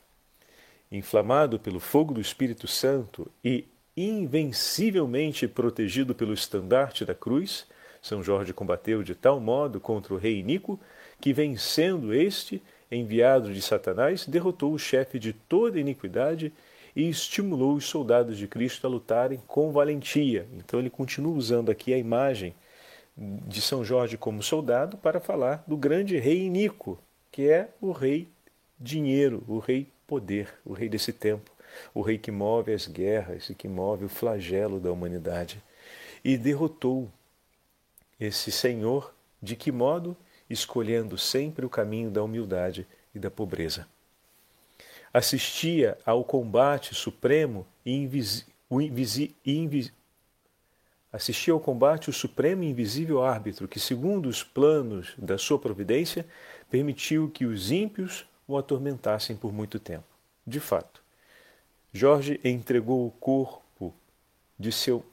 Inflamado 0.90 1.58
pelo 1.58 1.80
fogo 1.80 2.14
do 2.14 2.20
Espírito 2.20 2.68
Santo 2.68 3.30
e 3.44 3.64
invencivelmente 3.96 5.48
protegido 5.48 6.14
pelo 6.14 6.34
estandarte 6.34 7.04
da 7.04 7.14
cruz, 7.14 7.66
São 8.02 8.22
Jorge 8.22 8.52
combateu 8.52 9.02
de 9.02 9.14
tal 9.14 9.40
modo 9.40 9.80
contra 9.80 10.14
o 10.14 10.18
rei 10.18 10.42
Nico 10.42 10.78
que, 11.20 11.32
vencendo 11.32 12.12
este, 12.12 12.62
enviado 12.90 13.52
de 13.52 13.62
Satanás, 13.62 14.26
derrotou 14.26 14.72
o 14.72 14.78
chefe 14.78 15.18
de 15.18 15.32
toda 15.32 15.80
iniquidade 15.80 16.52
e 16.94 17.08
estimulou 17.08 17.74
os 17.74 17.86
soldados 17.86 18.38
de 18.38 18.46
Cristo 18.46 18.86
a 18.86 18.90
lutarem 18.90 19.42
com 19.46 19.72
valentia. 19.72 20.46
Então 20.56 20.78
ele 20.78 20.90
continua 20.90 21.34
usando 21.34 21.70
aqui 21.70 21.92
a 21.92 21.98
imagem 21.98 22.54
de 23.16 23.60
São 23.60 23.84
Jorge 23.84 24.16
como 24.16 24.42
soldado 24.42 24.96
para 24.96 25.20
falar 25.20 25.64
do 25.66 25.76
grande 25.76 26.18
rei 26.18 26.44
Inico, 26.44 26.98
que 27.32 27.48
é 27.48 27.70
o 27.80 27.92
rei 27.92 28.28
dinheiro, 28.78 29.42
o 29.48 29.58
rei 29.58 29.88
poder, 30.06 30.52
o 30.64 30.72
rei 30.72 30.88
desse 30.88 31.12
tempo, 31.12 31.50
o 31.92 32.00
rei 32.00 32.18
que 32.18 32.30
move 32.30 32.72
as 32.72 32.86
guerras 32.86 33.50
e 33.50 33.54
que 33.54 33.68
move 33.68 34.04
o 34.04 34.08
flagelo 34.08 34.80
da 34.80 34.90
humanidade. 34.92 35.62
E 36.24 36.36
derrotou 36.36 37.10
esse 38.18 38.50
senhor 38.50 39.14
de 39.42 39.56
que 39.56 39.70
modo? 39.70 40.16
Escolhendo 40.48 41.18
sempre 41.18 41.66
o 41.66 41.70
caminho 41.70 42.10
da 42.10 42.22
humildade 42.22 42.86
e 43.14 43.18
da 43.18 43.30
pobreza 43.30 43.86
assistia 45.16 45.96
ao 46.04 46.22
combate 46.22 46.94
supremo 46.94 47.66
e 47.86 47.90
invisi, 47.90 48.44
o 48.68 48.82
invisi, 48.82 49.34
invis, 49.46 49.90
assistia 51.10 51.54
ao 51.54 51.60
combate 51.60 52.10
o 52.10 52.12
supremo 52.12 52.62
e 52.62 52.68
invisível 52.68 53.24
árbitro 53.24 53.66
que, 53.66 53.80
segundo 53.80 54.28
os 54.28 54.42
planos 54.42 55.14
da 55.16 55.38
sua 55.38 55.58
providência, 55.58 56.26
permitiu 56.70 57.30
que 57.30 57.46
os 57.46 57.70
ímpios 57.70 58.26
o 58.46 58.56
atormentassem 58.56 59.36
por 59.36 59.52
muito 59.52 59.78
tempo. 59.78 60.04
De 60.46 60.60
fato, 60.60 61.02
Jorge 61.92 62.40
entregou 62.44 63.06
o 63.06 63.10
corpo 63.10 63.94
de 64.58 64.70
seu 64.70 65.04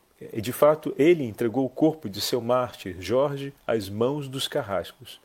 de 0.42 0.54
fato, 0.54 0.94
ele 0.98 1.26
entregou 1.26 1.66
o 1.66 1.70
corpo 1.70 2.10
de 2.10 2.22
seu 2.22 2.40
mártir, 2.40 2.96
Jorge, 3.00 3.54
às 3.68 3.90
mãos 3.90 4.30
dos 4.30 4.48
carrascos. 4.48 5.20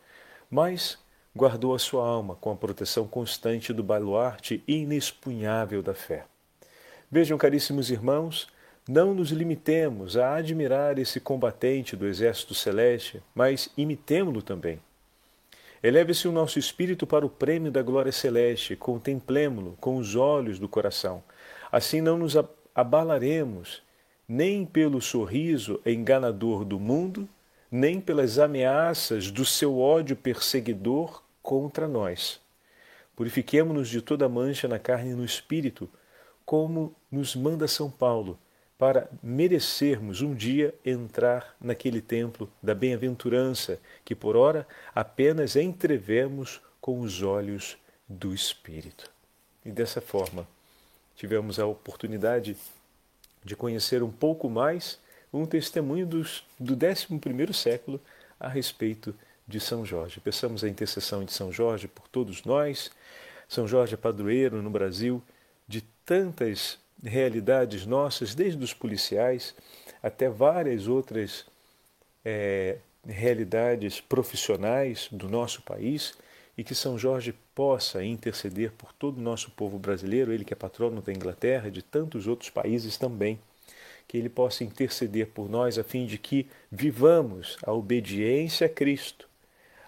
Mas 0.50 0.98
guardou 1.36 1.74
a 1.74 1.78
sua 1.78 2.04
alma 2.06 2.34
com 2.36 2.50
a 2.50 2.56
proteção 2.56 3.06
constante 3.06 3.72
do 3.72 3.82
baluarte 3.82 4.62
inexpunhável 4.66 5.82
da 5.82 5.94
fé. 5.94 6.24
Vejam, 7.10 7.38
caríssimos 7.38 7.90
irmãos, 7.90 8.48
não 8.88 9.14
nos 9.14 9.30
limitemos 9.30 10.16
a 10.16 10.34
admirar 10.36 10.98
esse 10.98 11.20
combatente 11.20 11.94
do 11.94 12.06
exército 12.06 12.54
celeste, 12.54 13.22
mas 13.34 13.70
imitemo-lo 13.76 14.42
também. 14.42 14.80
Eleve-se 15.82 16.26
o 16.26 16.32
nosso 16.32 16.58
espírito 16.58 17.06
para 17.06 17.24
o 17.24 17.30
prêmio 17.30 17.70
da 17.70 17.82
glória 17.82 18.10
celeste, 18.10 18.74
contemplemo-lo 18.74 19.76
com 19.80 19.96
os 19.96 20.16
olhos 20.16 20.58
do 20.58 20.68
coração. 20.68 21.22
Assim 21.70 22.00
não 22.00 22.18
nos 22.18 22.34
abalaremos 22.74 23.82
nem 24.28 24.66
pelo 24.66 25.00
sorriso 25.00 25.80
enganador 25.86 26.64
do 26.64 26.78
mundo, 26.78 27.28
nem 27.70 28.00
pelas 28.00 28.38
ameaças 28.38 29.30
do 29.30 29.44
seu 29.44 29.78
ódio 29.78 30.16
perseguidor 30.16 31.22
contra 31.40 31.86
nós. 31.86 32.40
Purifiquemo-nos 33.16 33.88
de 33.88 34.02
toda 34.02 34.28
mancha 34.28 34.68
na 34.68 34.78
carne 34.78 35.10
e 35.10 35.14
no 35.14 35.24
espírito, 35.24 35.88
como 36.44 36.94
nos 37.10 37.34
manda 37.34 37.68
São 37.68 37.90
Paulo, 37.90 38.38
para 38.78 39.10
merecermos 39.20 40.22
um 40.22 40.32
dia 40.32 40.72
entrar 40.84 41.56
naquele 41.60 42.00
templo 42.00 42.48
da 42.62 42.76
bem-aventurança 42.76 43.80
que 44.04 44.14
por 44.14 44.36
ora 44.36 44.66
apenas 44.94 45.56
entrevemos 45.56 46.60
com 46.80 47.00
os 47.00 47.20
olhos 47.20 47.76
do 48.08 48.32
Espírito. 48.32 49.10
E 49.64 49.70
dessa 49.72 50.00
forma, 50.00 50.46
tivemos 51.16 51.58
a 51.58 51.66
oportunidade 51.66 52.56
de 53.44 53.56
conhecer 53.56 54.00
um 54.02 54.12
pouco 54.12 54.48
mais 54.48 55.00
um 55.32 55.44
testemunho 55.44 56.06
dos, 56.06 56.46
do 56.58 56.74
11 56.74 57.52
século 57.52 58.00
a 58.38 58.48
respeito 58.48 59.14
de 59.46 59.58
São 59.58 59.84
Jorge. 59.84 60.20
Peçamos 60.20 60.62
a 60.62 60.68
intercessão 60.68 61.24
de 61.24 61.32
São 61.32 61.50
Jorge 61.50 61.88
por 61.88 62.06
todos 62.06 62.44
nós. 62.44 62.90
São 63.48 63.66
Jorge 63.66 63.94
é 63.94 63.96
padroeiro 63.96 64.62
no 64.62 64.70
Brasil 64.70 65.22
de 65.66 65.82
tantas 66.04 66.78
realidades 67.04 67.86
nossas, 67.86 68.34
desde 68.34 68.62
os 68.62 68.74
policiais 68.74 69.54
até 70.02 70.28
várias 70.28 70.86
outras 70.86 71.46
é, 72.24 72.78
realidades 73.06 74.00
profissionais 74.00 75.08
do 75.10 75.28
nosso 75.28 75.62
país. 75.62 76.14
e 76.56 76.64
que 76.64 76.74
São 76.74 76.98
Jorge 76.98 77.32
possa 77.54 78.04
interceder 78.04 78.72
por 78.72 78.92
todo 78.92 79.18
o 79.18 79.22
nosso 79.22 79.48
povo 79.52 79.78
brasileiro, 79.78 80.32
ele 80.32 80.44
que 80.44 80.52
é 80.52 80.56
patrono 80.56 81.00
da 81.00 81.12
Inglaterra 81.12 81.68
e 81.68 81.70
de 81.70 81.82
tantos 81.82 82.26
outros 82.26 82.50
países 82.50 82.98
também. 82.98 83.38
Que 84.08 84.18
ele 84.18 84.28
possa 84.28 84.64
interceder 84.64 85.28
por 85.28 85.48
nós 85.48 85.78
a 85.78 85.84
fim 85.84 86.04
de 86.04 86.18
que 86.18 86.48
vivamos 86.68 87.56
a 87.62 87.72
obediência 87.72 88.66
a 88.66 88.68
Cristo, 88.68 89.28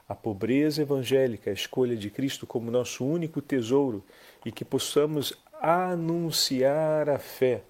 a 0.08 0.14
pobreza 0.14 0.82
evangélica, 0.82 1.50
a 1.50 1.52
escolha 1.52 1.96
de 1.96 2.08
Cristo 2.08 2.46
como 2.46 2.70
nosso 2.70 3.04
único 3.04 3.42
tesouro 3.42 4.04
e 4.46 4.52
que 4.52 4.64
possamos 4.64 5.36
anunciar 5.60 7.08
a 7.10 7.18
fé 7.18 7.62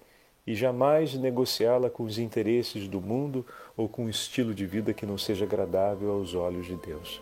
e 0.47 0.55
jamais 0.55 1.13
negociá-la 1.13 1.89
com 1.89 2.03
os 2.03 2.17
interesses 2.17 2.87
do 2.87 3.01
mundo 3.01 3.45
ou 3.75 3.87
com 3.87 4.05
um 4.05 4.09
estilo 4.09 4.53
de 4.53 4.65
vida 4.65 4.93
que 4.93 5.05
não 5.05 5.17
seja 5.17 5.45
agradável 5.45 6.11
aos 6.11 6.33
olhos 6.33 6.65
de 6.65 6.75
Deus. 6.75 7.21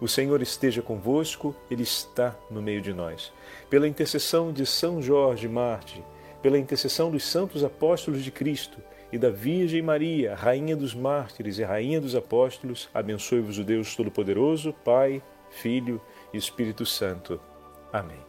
O 0.00 0.06
Senhor 0.06 0.40
esteja 0.42 0.82
convosco, 0.82 1.54
Ele 1.70 1.82
está 1.82 2.36
no 2.50 2.62
meio 2.62 2.80
de 2.80 2.92
nós. 2.92 3.32
Pela 3.68 3.88
intercessão 3.88 4.52
de 4.52 4.64
São 4.64 5.02
Jorge 5.02 5.48
Marte, 5.48 6.04
pela 6.40 6.58
intercessão 6.58 7.10
dos 7.10 7.24
santos 7.24 7.64
apóstolos 7.64 8.22
de 8.22 8.30
Cristo 8.30 8.78
e 9.10 9.18
da 9.18 9.30
Virgem 9.30 9.82
Maria, 9.82 10.34
Rainha 10.34 10.76
dos 10.76 10.94
Mártires 10.94 11.58
e 11.58 11.64
Rainha 11.64 12.00
dos 12.00 12.14
Apóstolos, 12.14 12.88
abençoe-vos 12.94 13.58
o 13.58 13.64
Deus 13.64 13.96
Todo-Poderoso, 13.96 14.72
Pai, 14.84 15.22
Filho 15.50 16.00
e 16.32 16.36
Espírito 16.36 16.86
Santo. 16.86 17.40
Amém. 17.92 18.27